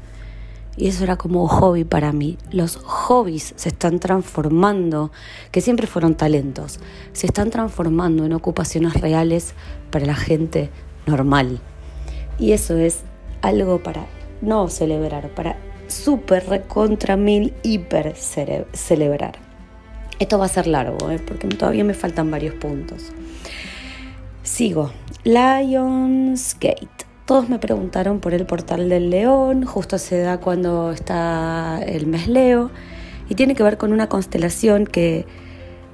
y 0.78 0.88
eso 0.88 1.04
era 1.04 1.18
como 1.18 1.48
hobby 1.48 1.86
para 1.86 2.14
mí. 2.14 2.38
Los 2.52 2.76
hobbies 2.78 3.54
se 3.58 3.70
están 3.70 4.00
transformando, 4.00 5.12
que 5.52 5.60
siempre 5.60 5.88
fueron 5.88 6.14
talentos, 6.14 6.80
se 7.12 7.26
están 7.26 7.50
transformando 7.50 8.26
en 8.26 8.34
ocupaciones 8.34 8.94
reales 8.94 9.56
para 9.90 10.06
la 10.06 10.16
gente 10.16 10.70
normal. 11.08 11.60
Y 12.38 12.52
eso 12.52 12.78
es 12.78 13.00
algo 13.42 13.82
para 13.82 14.06
no 14.42 14.70
celebrar, 14.70 15.34
para 15.34 15.58
súper 15.90 16.48
recontra 16.48 17.18
mil 17.18 17.54
hiper 17.64 18.16
celebrar. 18.16 19.40
Esto 20.20 20.38
va 20.38 20.46
a 20.46 20.50
ser 20.50 20.68
largo, 20.68 21.10
¿eh? 21.10 21.20
porque 21.20 21.48
todavía 21.48 21.84
me 21.84 21.94
faltan 21.94 22.30
varios 22.30 22.56
puntos. 22.56 23.12
Sigo. 24.44 24.92
Lionsgate. 25.24 26.88
Todos 27.26 27.48
me 27.48 27.60
preguntaron 27.60 28.20
por 28.20 28.34
el 28.34 28.46
portal 28.46 28.90
del 28.90 29.10
león, 29.10 29.64
justo 29.64 29.98
se 29.98 30.20
da 30.20 30.40
cuando 30.40 30.92
está 30.92 31.80
el 31.86 32.08
mes 32.08 32.28
Leo, 32.28 32.72
y 33.30 33.36
tiene 33.36 33.54
que 33.54 33.62
ver 33.62 33.78
con 33.78 33.94
una 33.94 34.10
constelación 34.10 34.88
que 34.88 35.28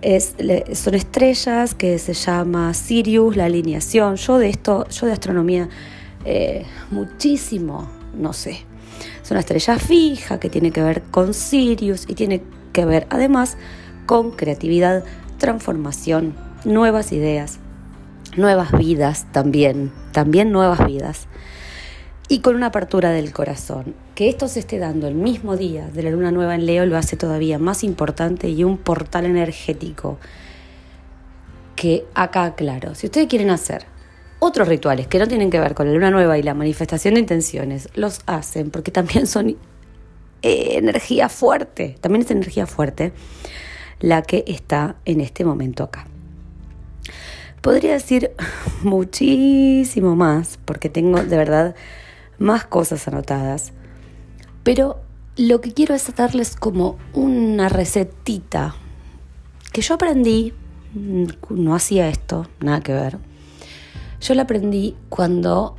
es, 0.01 0.35
son 0.73 0.95
estrellas, 0.95 1.75
que 1.75 1.99
se 1.99 2.13
llama 2.13 2.73
Sirius, 2.73 3.35
la 3.35 3.45
alineación. 3.45 4.15
Yo 4.15 4.37
de 4.37 4.49
esto, 4.49 4.87
yo 4.89 5.07
de 5.07 5.11
astronomía, 5.11 5.67
eh, 6.23 6.65
muchísimo, 6.91 7.89
no 8.13 8.31
sé. 8.31 8.65
Es 9.25 9.31
una 9.31 9.39
estrella 9.39 9.79
fija 9.79 10.39
que 10.39 10.51
tiene 10.51 10.69
que 10.69 10.83
ver 10.83 11.01
con 11.01 11.33
Sirius 11.33 12.05
y 12.07 12.13
tiene 12.13 12.43
que 12.73 12.85
ver 12.85 13.07
además 13.09 13.57
con 14.05 14.29
creatividad, 14.29 15.03
transformación, 15.39 16.35
nuevas 16.63 17.11
ideas, 17.11 17.57
nuevas 18.37 18.71
vidas 18.71 19.25
también, 19.31 19.91
también 20.11 20.51
nuevas 20.51 20.85
vidas. 20.85 21.25
Y 22.27 22.41
con 22.41 22.55
una 22.55 22.67
apertura 22.67 23.09
del 23.09 23.33
corazón. 23.33 23.95
Que 24.13 24.29
esto 24.29 24.47
se 24.47 24.59
esté 24.59 24.77
dando 24.77 25.07
el 25.07 25.15
mismo 25.15 25.57
día 25.57 25.87
de 25.87 26.03
la 26.03 26.11
luna 26.11 26.29
nueva 26.29 26.53
en 26.53 26.67
Leo 26.67 26.85
lo 26.85 26.95
hace 26.95 27.17
todavía 27.17 27.57
más 27.57 27.83
importante 27.83 28.49
y 28.49 28.63
un 28.63 28.77
portal 28.77 29.25
energético 29.25 30.19
que 31.75 32.05
acá, 32.13 32.53
claro, 32.53 32.93
si 32.93 33.07
ustedes 33.07 33.25
quieren 33.25 33.49
hacer 33.49 33.94
otros 34.39 34.67
rituales 34.67 35.07
que 35.07 35.19
no 35.19 35.27
tienen 35.27 35.49
que 35.49 35.59
ver 35.59 35.75
con 35.75 35.87
la 35.87 35.93
luna 35.93 36.11
nueva 36.11 36.37
y 36.37 36.43
la 36.43 36.53
manifestación 36.53 37.15
de 37.15 37.21
intenciones, 37.21 37.89
los 37.95 38.21
hacen 38.25 38.69
porque 38.71 38.91
también 38.91 39.27
son 39.27 39.49
eh, 39.49 39.57
energía 40.77 41.29
fuerte, 41.29 41.97
también 42.01 42.23
es 42.23 42.31
energía 42.31 42.67
fuerte 42.67 43.13
la 43.99 44.21
que 44.21 44.43
está 44.47 44.97
en 45.05 45.21
este 45.21 45.45
momento 45.45 45.83
acá. 45.83 46.05
Podría 47.61 47.93
decir 47.93 48.31
muchísimo 48.83 50.15
más, 50.15 50.59
porque 50.65 50.89
tengo 50.89 51.23
de 51.23 51.37
verdad 51.37 51.75
más 52.37 52.65
cosas 52.65 53.07
anotadas, 53.07 53.71
pero 54.63 55.01
lo 55.37 55.61
que 55.61 55.73
quiero 55.73 55.95
es 55.95 56.13
darles 56.15 56.55
como 56.55 56.97
una 57.13 57.69
recetita 57.69 58.75
que 59.71 59.81
yo 59.81 59.95
aprendí, 59.95 60.53
no 61.49 61.75
hacía 61.75 62.07
esto, 62.07 62.47
nada 62.61 62.81
que 62.81 62.93
ver. 62.93 63.17
Yo 64.25 64.33
la 64.33 64.41
aprendí 64.41 64.95
cuando 65.09 65.75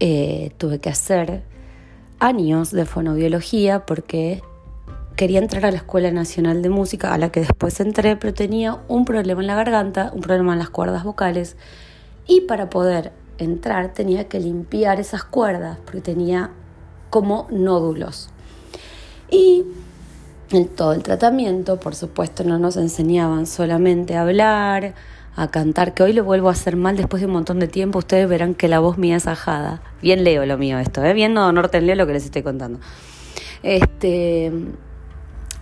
eh, 0.00 0.52
tuve 0.58 0.80
que 0.80 0.90
hacer 0.90 1.44
años 2.18 2.70
de 2.70 2.84
fonobiología 2.84 3.86
porque 3.86 4.42
quería 5.16 5.38
entrar 5.38 5.64
a 5.64 5.70
la 5.70 5.78
Escuela 5.78 6.10
Nacional 6.10 6.60
de 6.60 6.68
Música, 6.68 7.14
a 7.14 7.16
la 7.16 7.32
que 7.32 7.40
después 7.40 7.80
entré, 7.80 8.16
pero 8.16 8.34
tenía 8.34 8.82
un 8.88 9.06
problema 9.06 9.40
en 9.40 9.46
la 9.46 9.54
garganta, 9.54 10.12
un 10.14 10.20
problema 10.20 10.52
en 10.52 10.58
las 10.58 10.68
cuerdas 10.68 11.04
vocales, 11.04 11.56
y 12.26 12.42
para 12.42 12.68
poder 12.68 13.12
entrar 13.38 13.94
tenía 13.94 14.28
que 14.28 14.40
limpiar 14.40 15.00
esas 15.00 15.24
cuerdas, 15.24 15.78
porque 15.82 16.02
tenía 16.02 16.50
como 17.08 17.46
nódulos. 17.50 18.28
Y 19.30 19.64
en 20.50 20.68
todo 20.68 20.92
el 20.92 21.02
tratamiento, 21.02 21.80
por 21.80 21.94
supuesto, 21.94 22.44
no 22.44 22.58
nos 22.58 22.76
enseñaban 22.76 23.46
solamente 23.46 24.16
a 24.16 24.20
hablar, 24.20 24.92
a 25.36 25.48
cantar, 25.48 25.92
que 25.92 26.02
hoy 26.02 26.14
lo 26.14 26.24
vuelvo 26.24 26.48
a 26.48 26.52
hacer 26.52 26.76
mal 26.76 26.96
después 26.96 27.20
de 27.20 27.26
un 27.26 27.32
montón 27.34 27.58
de 27.60 27.68
tiempo, 27.68 27.98
ustedes 27.98 28.26
verán 28.26 28.54
que 28.54 28.68
la 28.68 28.78
voz 28.78 28.96
mía 28.96 29.16
es 29.16 29.26
ajada. 29.26 29.82
Bien 30.00 30.24
leo 30.24 30.46
lo 30.46 30.56
mío 30.56 30.78
esto, 30.78 31.04
¿eh? 31.04 31.12
bien 31.12 31.34
no 31.34 31.52
norte 31.52 31.80
leo 31.82 31.94
lo 31.94 32.06
que 32.06 32.14
les 32.14 32.24
estoy 32.24 32.42
contando. 32.42 32.80
Este, 33.62 34.50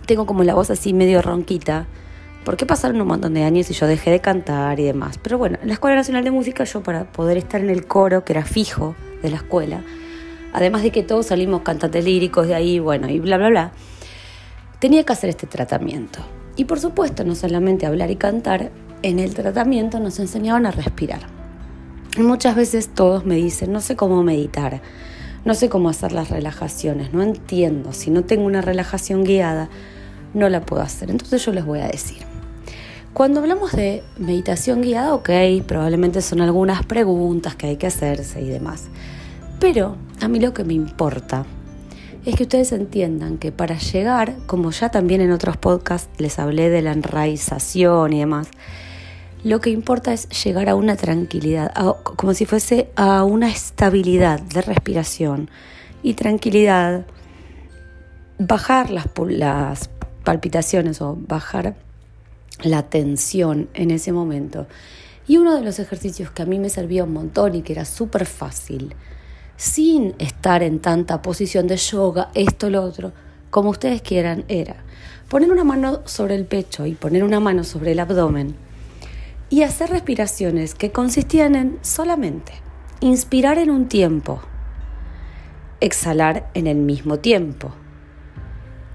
tengo 0.05 0.25
como 0.25 0.43
la 0.43 0.53
voz 0.53 0.69
así 0.69 0.93
medio 0.93 1.21
ronquita, 1.21 1.87
porque 2.45 2.65
pasaron 2.65 3.01
un 3.01 3.07
montón 3.07 3.33
de 3.33 3.43
años 3.43 3.69
y 3.69 3.73
yo 3.73 3.85
dejé 3.85 4.11
de 4.11 4.21
cantar 4.21 4.79
y 4.79 4.83
demás. 4.83 5.19
Pero 5.21 5.37
bueno, 5.37 5.57
en 5.61 5.67
la 5.67 5.73
Escuela 5.73 5.97
Nacional 5.97 6.23
de 6.23 6.31
Música 6.31 6.63
yo 6.63 6.81
para 6.81 7.11
poder 7.11 7.37
estar 7.37 7.59
en 7.59 7.69
el 7.69 7.85
coro, 7.85 8.23
que 8.23 8.31
era 8.31 8.45
fijo 8.45 8.95
de 9.21 9.29
la 9.29 9.37
escuela, 9.37 9.83
además 10.53 10.83
de 10.83 10.91
que 10.91 11.03
todos 11.03 11.25
salimos 11.25 11.63
cantantes 11.63 12.05
líricos 12.05 12.47
de 12.47 12.55
ahí, 12.55 12.79
bueno, 12.79 13.09
y 13.09 13.19
bla, 13.19 13.37
bla, 13.37 13.49
bla, 13.49 13.71
tenía 14.79 15.03
que 15.03 15.11
hacer 15.11 15.29
este 15.29 15.47
tratamiento. 15.47 16.19
Y 16.55 16.63
por 16.63 16.79
supuesto, 16.79 17.25
no 17.25 17.35
solamente 17.35 17.85
hablar 17.85 18.09
y 18.11 18.15
cantar, 18.15 18.71
en 19.05 19.19
el 19.19 19.35
tratamiento 19.35 19.99
nos 19.99 20.17
enseñaban 20.19 20.65
a 20.65 20.71
respirar. 20.71 21.27
Y 22.17 22.21
muchas 22.21 22.55
veces 22.55 22.89
todos 22.89 23.23
me 23.23 23.35
dicen, 23.35 23.71
no 23.71 23.79
sé 23.79 23.95
cómo 23.95 24.23
meditar, 24.23 24.81
no 25.45 25.53
sé 25.53 25.69
cómo 25.69 25.89
hacer 25.89 26.11
las 26.11 26.29
relajaciones, 26.29 27.13
no 27.13 27.21
entiendo, 27.21 27.93
si 27.93 28.09
no 28.09 28.23
tengo 28.23 28.45
una 28.45 28.61
relajación 28.61 29.23
guiada, 29.23 29.69
no 30.33 30.49
la 30.49 30.65
puedo 30.65 30.81
hacer. 30.81 31.11
Entonces 31.11 31.45
yo 31.45 31.51
les 31.51 31.63
voy 31.63 31.81
a 31.81 31.87
decir. 31.87 32.23
Cuando 33.13 33.41
hablamos 33.41 33.73
de 33.73 34.03
meditación 34.17 34.81
guiada, 34.81 35.13
ok, 35.13 35.29
probablemente 35.67 36.23
son 36.23 36.41
algunas 36.41 36.83
preguntas 36.83 37.55
que 37.55 37.67
hay 37.67 37.77
que 37.77 37.87
hacerse 37.87 38.41
y 38.41 38.49
demás. 38.49 38.85
Pero 39.59 39.97
a 40.19 40.27
mí 40.27 40.39
lo 40.39 40.51
que 40.51 40.63
me 40.63 40.73
importa 40.73 41.45
es 42.25 42.35
que 42.35 42.43
ustedes 42.43 42.71
entiendan 42.71 43.37
que 43.37 43.51
para 43.51 43.77
llegar, 43.77 44.35
como 44.47 44.71
ya 44.71 44.89
también 44.89 45.21
en 45.21 45.31
otros 45.31 45.57
podcasts 45.57 46.09
les 46.17 46.39
hablé 46.39 46.71
de 46.71 46.81
la 46.81 46.91
enraización 46.91 48.13
y 48.13 48.19
demás, 48.19 48.49
lo 49.45 49.61
que 49.61 49.69
importa 49.69 50.11
es 50.11 50.27
llegar 50.43 50.69
a 50.69 50.75
una 50.75 50.95
tranquilidad, 50.95 51.71
como 52.03 52.33
si 52.33 52.47
fuese 52.47 52.89
a 52.95 53.23
una 53.23 53.47
estabilidad 53.47 54.41
de 54.41 54.63
respiración 54.63 55.51
y 56.01 56.15
tranquilidad, 56.15 57.05
bajar 58.39 58.89
las, 58.89 59.07
palpitaciones 60.23 60.99
o 60.99 61.15
bajar 61.27 61.75
la 62.63 62.89
tensión 62.89 63.69
en 63.75 63.91
ese 63.91 64.11
momento. 64.11 64.65
Y 65.27 65.37
uno 65.37 65.55
de 65.55 65.61
los 65.61 65.77
ejercicios 65.77 66.31
que 66.31 66.41
a 66.41 66.47
mí 66.47 66.57
me 66.57 66.69
servía 66.69 67.03
un 67.03 67.13
montón 67.13 67.53
y 67.53 67.61
que 67.61 67.73
era 67.73 67.85
súper 67.85 68.25
fácil, 68.25 68.95
sin 69.57 70.15
estar 70.17 70.63
en 70.63 70.79
tanta 70.79 71.21
posición 71.21 71.67
de 71.67 71.77
yoga, 71.77 72.31
esto, 72.33 72.71
lo 72.71 72.81
otro, 72.81 73.13
como 73.51 73.69
ustedes 73.69 74.01
quieran, 74.01 74.43
era 74.47 74.77
poner 75.29 75.51
una 75.51 75.63
mano 75.63 76.01
sobre 76.05 76.33
el 76.33 76.45
pecho 76.45 76.87
y 76.87 76.95
poner 76.95 77.23
una 77.23 77.39
mano 77.39 77.63
sobre 77.63 77.91
el 77.91 77.99
abdomen 77.99 78.64
y 79.49 79.63
hacer 79.63 79.89
respiraciones 79.89 80.75
que 80.75 80.91
consistían 80.91 81.55
en 81.55 81.79
solamente 81.81 82.53
inspirar 82.99 83.57
en 83.57 83.69
un 83.69 83.87
tiempo, 83.87 84.41
exhalar 85.79 86.49
en 86.53 86.67
el 86.67 86.77
mismo 86.77 87.19
tiempo 87.19 87.73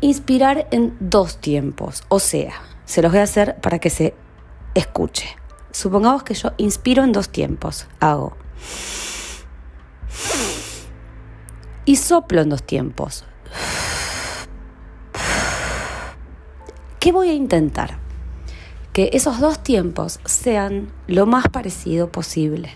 inspirar 0.00 0.66
en 0.70 0.96
dos 1.00 1.38
tiempos, 1.38 2.04
o 2.08 2.18
sea, 2.18 2.52
se 2.84 3.02
los 3.02 3.12
voy 3.12 3.20
a 3.20 3.24
hacer 3.24 3.56
para 3.60 3.78
que 3.78 3.90
se 3.90 4.14
escuche. 4.74 5.28
Supongamos 5.72 6.22
que 6.22 6.34
yo 6.34 6.52
inspiro 6.56 7.04
en 7.04 7.12
dos 7.12 7.28
tiempos, 7.28 7.86
hago. 8.00 8.36
Y 11.84 11.96
soplo 11.96 12.40
en 12.40 12.48
dos 12.48 12.62
tiempos. 12.62 13.24
¿Qué 16.98 17.12
voy 17.12 17.30
a 17.30 17.34
intentar? 17.34 17.98
Que 18.92 19.10
esos 19.12 19.40
dos 19.40 19.62
tiempos 19.62 20.20
sean 20.24 20.90
lo 21.06 21.26
más 21.26 21.48
parecido 21.48 22.10
posible. 22.10 22.70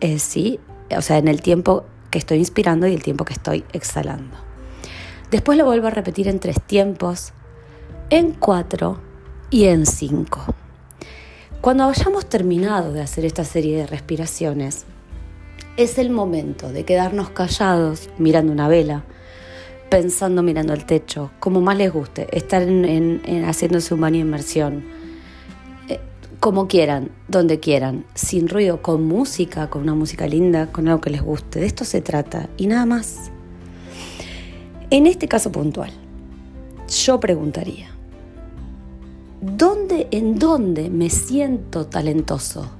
Eh, 0.00 0.18
sí, 0.18 0.58
o 0.96 1.02
sea, 1.02 1.18
en 1.18 1.28
el 1.28 1.42
tiempo 1.42 1.84
que 2.10 2.18
estoy 2.18 2.38
inspirando 2.38 2.86
y 2.86 2.94
el 2.94 3.02
tiempo 3.02 3.24
que 3.24 3.32
estoy 3.32 3.64
exhalando. 3.72 4.36
Después 5.30 5.56
lo 5.56 5.64
vuelvo 5.64 5.86
a 5.86 5.90
repetir 5.90 6.26
en 6.26 6.40
tres 6.40 6.60
tiempos, 6.60 7.32
en 8.10 8.32
cuatro 8.32 9.00
y 9.50 9.66
en 9.66 9.86
cinco. 9.86 10.44
Cuando 11.60 11.84
hayamos 11.84 12.26
terminado 12.26 12.92
de 12.92 13.02
hacer 13.02 13.24
esta 13.24 13.44
serie 13.44 13.76
de 13.76 13.86
respiraciones, 13.86 14.86
es 15.76 15.98
el 15.98 16.10
momento 16.10 16.72
de 16.72 16.84
quedarnos 16.84 17.30
callados 17.30 18.10
mirando 18.18 18.52
una 18.52 18.66
vela, 18.66 19.04
pensando 19.90 20.42
mirando 20.42 20.72
el 20.72 20.86
techo, 20.86 21.32
como 21.40 21.60
más 21.60 21.76
les 21.76 21.92
guste, 21.92 22.28
estar 22.36 22.62
en, 22.62 23.44
haciéndose 23.44 23.92
un 23.92 24.00
baño 24.00 24.14
de 24.14 24.20
inmersión, 24.20 24.84
eh, 25.88 26.00
como 26.38 26.68
quieran, 26.68 27.10
donde 27.26 27.58
quieran, 27.58 28.04
sin 28.14 28.48
ruido, 28.48 28.80
con 28.80 29.04
música, 29.04 29.68
con 29.68 29.82
una 29.82 29.94
música 29.94 30.26
linda, 30.28 30.70
con 30.70 30.88
algo 30.88 31.00
que 31.00 31.10
les 31.10 31.22
guste. 31.22 31.58
De 31.58 31.66
esto 31.66 31.84
se 31.84 32.00
trata 32.00 32.48
y 32.56 32.68
nada 32.68 32.86
más. 32.86 33.30
En 34.90 35.06
este 35.06 35.26
caso 35.28 35.50
puntual, 35.50 35.90
yo 36.88 37.18
preguntaría, 37.18 37.90
¿dónde, 39.40 40.06
en 40.12 40.38
dónde 40.38 40.88
me 40.88 41.10
siento 41.10 41.86
talentoso? 41.86 42.70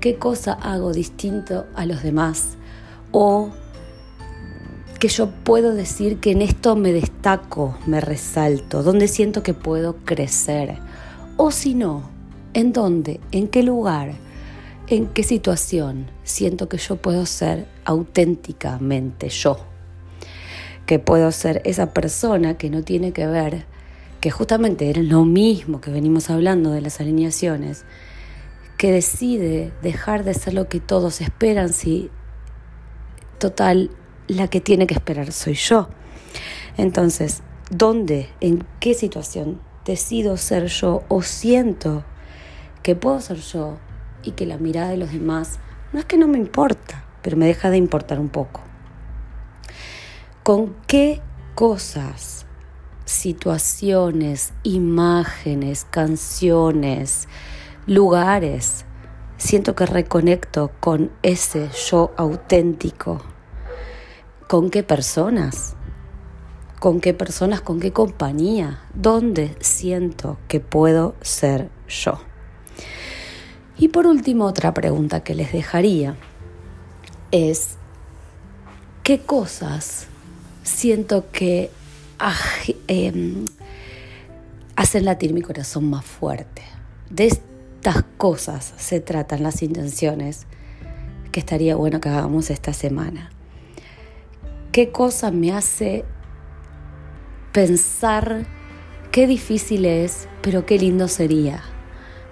¿Qué 0.00 0.16
cosa 0.16 0.54
hago 0.54 0.92
distinto 0.92 1.66
a 1.74 1.86
los 1.86 2.02
demás? 2.02 2.56
¿O 3.12 3.50
que 5.00 5.08
yo 5.08 5.30
puedo 5.30 5.74
decir 5.74 6.18
que 6.18 6.30
en 6.30 6.42
esto 6.42 6.76
me 6.76 6.92
destaco, 6.92 7.76
me 7.86 8.02
resalto, 8.02 8.82
donde 8.82 9.08
siento 9.08 9.42
que 9.42 9.54
puedo 9.54 9.96
crecer. 10.04 10.76
O 11.38 11.50
si 11.50 11.74
no, 11.74 12.02
en 12.52 12.74
dónde, 12.74 13.18
en 13.32 13.48
qué 13.48 13.62
lugar, 13.62 14.12
en 14.88 15.06
qué 15.06 15.22
situación 15.22 16.10
siento 16.22 16.68
que 16.68 16.76
yo 16.76 16.96
puedo 16.96 17.24
ser 17.24 17.66
auténticamente 17.86 19.30
yo. 19.30 19.58
Que 20.84 20.98
puedo 20.98 21.32
ser 21.32 21.62
esa 21.64 21.94
persona 21.94 22.58
que 22.58 22.68
no 22.68 22.82
tiene 22.82 23.12
que 23.12 23.26
ver, 23.26 23.64
que 24.20 24.30
justamente 24.30 24.90
era 24.90 25.00
lo 25.00 25.24
mismo 25.24 25.80
que 25.80 25.90
venimos 25.90 26.28
hablando 26.28 26.72
de 26.72 26.82
las 26.82 27.00
alineaciones, 27.00 27.86
que 28.76 28.92
decide 28.92 29.72
dejar 29.80 30.24
de 30.24 30.34
ser 30.34 30.52
lo 30.52 30.68
que 30.68 30.78
todos 30.78 31.22
esperan 31.22 31.72
si 31.72 32.10
total 33.38 33.90
la 34.34 34.48
que 34.48 34.60
tiene 34.60 34.86
que 34.86 34.94
esperar 34.94 35.32
soy 35.32 35.54
yo. 35.54 35.88
Entonces, 36.76 37.42
¿dónde, 37.70 38.28
en 38.40 38.64
qué 38.78 38.94
situación 38.94 39.60
decido 39.84 40.36
ser 40.36 40.66
yo 40.66 41.02
o 41.08 41.22
siento 41.22 42.04
que 42.82 42.94
puedo 42.94 43.20
ser 43.20 43.38
yo 43.38 43.78
y 44.22 44.32
que 44.32 44.46
la 44.46 44.58
mirada 44.58 44.90
de 44.90 44.96
los 44.96 45.12
demás 45.12 45.58
no 45.92 45.98
es 45.98 46.04
que 46.04 46.16
no 46.16 46.28
me 46.28 46.38
importa, 46.38 47.04
pero 47.22 47.36
me 47.36 47.46
deja 47.46 47.70
de 47.70 47.76
importar 47.76 48.20
un 48.20 48.28
poco? 48.28 48.60
¿Con 50.42 50.76
qué 50.86 51.20
cosas, 51.54 52.46
situaciones, 53.04 54.52
imágenes, 54.62 55.86
canciones, 55.90 57.28
lugares 57.86 58.84
siento 59.36 59.74
que 59.74 59.86
reconecto 59.86 60.70
con 60.80 61.10
ese 61.22 61.68
yo 61.90 62.12
auténtico? 62.16 63.29
¿Con 64.50 64.68
qué 64.68 64.82
personas? 64.82 65.76
¿Con 66.80 67.00
qué 67.00 67.14
personas? 67.14 67.60
¿Con 67.60 67.78
qué 67.78 67.92
compañía? 67.92 68.80
¿Dónde 68.94 69.56
siento 69.60 70.38
que 70.48 70.58
puedo 70.58 71.14
ser 71.20 71.70
yo? 71.86 72.18
Y 73.78 73.90
por 73.90 74.08
último, 74.08 74.46
otra 74.46 74.74
pregunta 74.74 75.22
que 75.22 75.36
les 75.36 75.52
dejaría 75.52 76.16
es, 77.30 77.76
¿qué 79.04 79.20
cosas 79.20 80.08
siento 80.64 81.30
que 81.30 81.70
em, 82.88 83.44
hacen 84.74 85.04
latir 85.04 85.32
mi 85.32 85.42
corazón 85.42 85.88
más 85.88 86.04
fuerte? 86.04 86.62
De 87.08 87.26
estas 87.26 88.02
cosas 88.16 88.74
se 88.78 88.98
tratan 88.98 89.44
las 89.44 89.62
intenciones 89.62 90.48
que 91.30 91.38
estaría 91.38 91.76
bueno 91.76 92.00
que 92.00 92.08
hagamos 92.08 92.50
esta 92.50 92.72
semana 92.72 93.30
qué 94.72 94.90
cosa 94.90 95.30
me 95.30 95.52
hace 95.52 96.04
pensar 97.52 98.46
qué 99.10 99.26
difícil 99.26 99.84
es, 99.84 100.28
pero 100.42 100.66
qué 100.66 100.78
lindo 100.78 101.08
sería. 101.08 101.62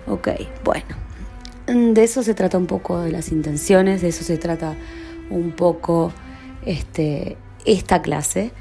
Ok, 0.06 0.28
bueno, 0.64 0.86
de 1.66 2.02
eso 2.02 2.22
se 2.22 2.34
trata 2.34 2.56
un 2.56 2.66
poco 2.66 3.00
de 3.00 3.12
las 3.12 3.30
intenciones, 3.32 4.00
de 4.00 4.08
eso 4.08 4.24
se 4.24 4.38
trata 4.38 4.76
un 5.30 5.52
poco 5.52 6.12
este, 6.64 7.36
esta 7.64 8.00
clase. 8.02 8.52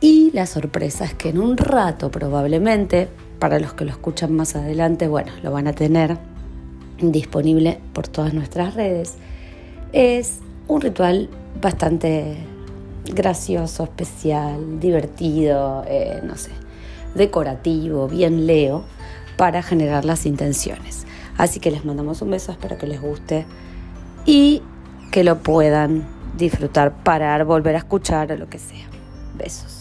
Y 0.00 0.30
la 0.32 0.46
sorpresa 0.46 1.04
es 1.04 1.14
que 1.14 1.30
en 1.30 1.38
un 1.38 1.56
rato 1.56 2.10
probablemente, 2.10 3.08
para 3.40 3.58
los 3.58 3.74
que 3.74 3.84
lo 3.84 3.90
escuchan 3.90 4.32
más 4.34 4.54
adelante, 4.54 5.08
bueno, 5.08 5.32
lo 5.42 5.50
van 5.50 5.66
a 5.66 5.72
tener 5.72 6.18
disponible 6.98 7.80
por 7.92 8.06
todas 8.06 8.32
nuestras 8.32 8.74
redes. 8.74 9.16
Es 9.92 10.38
un 10.68 10.80
ritual 10.80 11.28
bastante 11.60 12.36
gracioso, 13.14 13.84
especial, 13.84 14.80
divertido, 14.80 15.84
eh, 15.86 16.20
no 16.22 16.36
sé, 16.36 16.50
decorativo, 17.14 18.08
bien 18.08 18.46
leo, 18.46 18.84
para 19.36 19.62
generar 19.62 20.04
las 20.04 20.26
intenciones. 20.26 21.06
Así 21.36 21.60
que 21.60 21.70
les 21.70 21.84
mandamos 21.84 22.20
un 22.22 22.30
beso, 22.30 22.52
espero 22.52 22.78
que 22.78 22.86
les 22.86 23.00
guste 23.00 23.46
y 24.26 24.62
que 25.12 25.24
lo 25.24 25.38
puedan 25.38 26.06
disfrutar, 26.36 27.02
parar, 27.02 27.44
volver 27.44 27.76
a 27.76 27.78
escuchar 27.78 28.32
o 28.32 28.36
lo 28.36 28.48
que 28.48 28.58
sea. 28.58 28.86
Besos. 29.36 29.77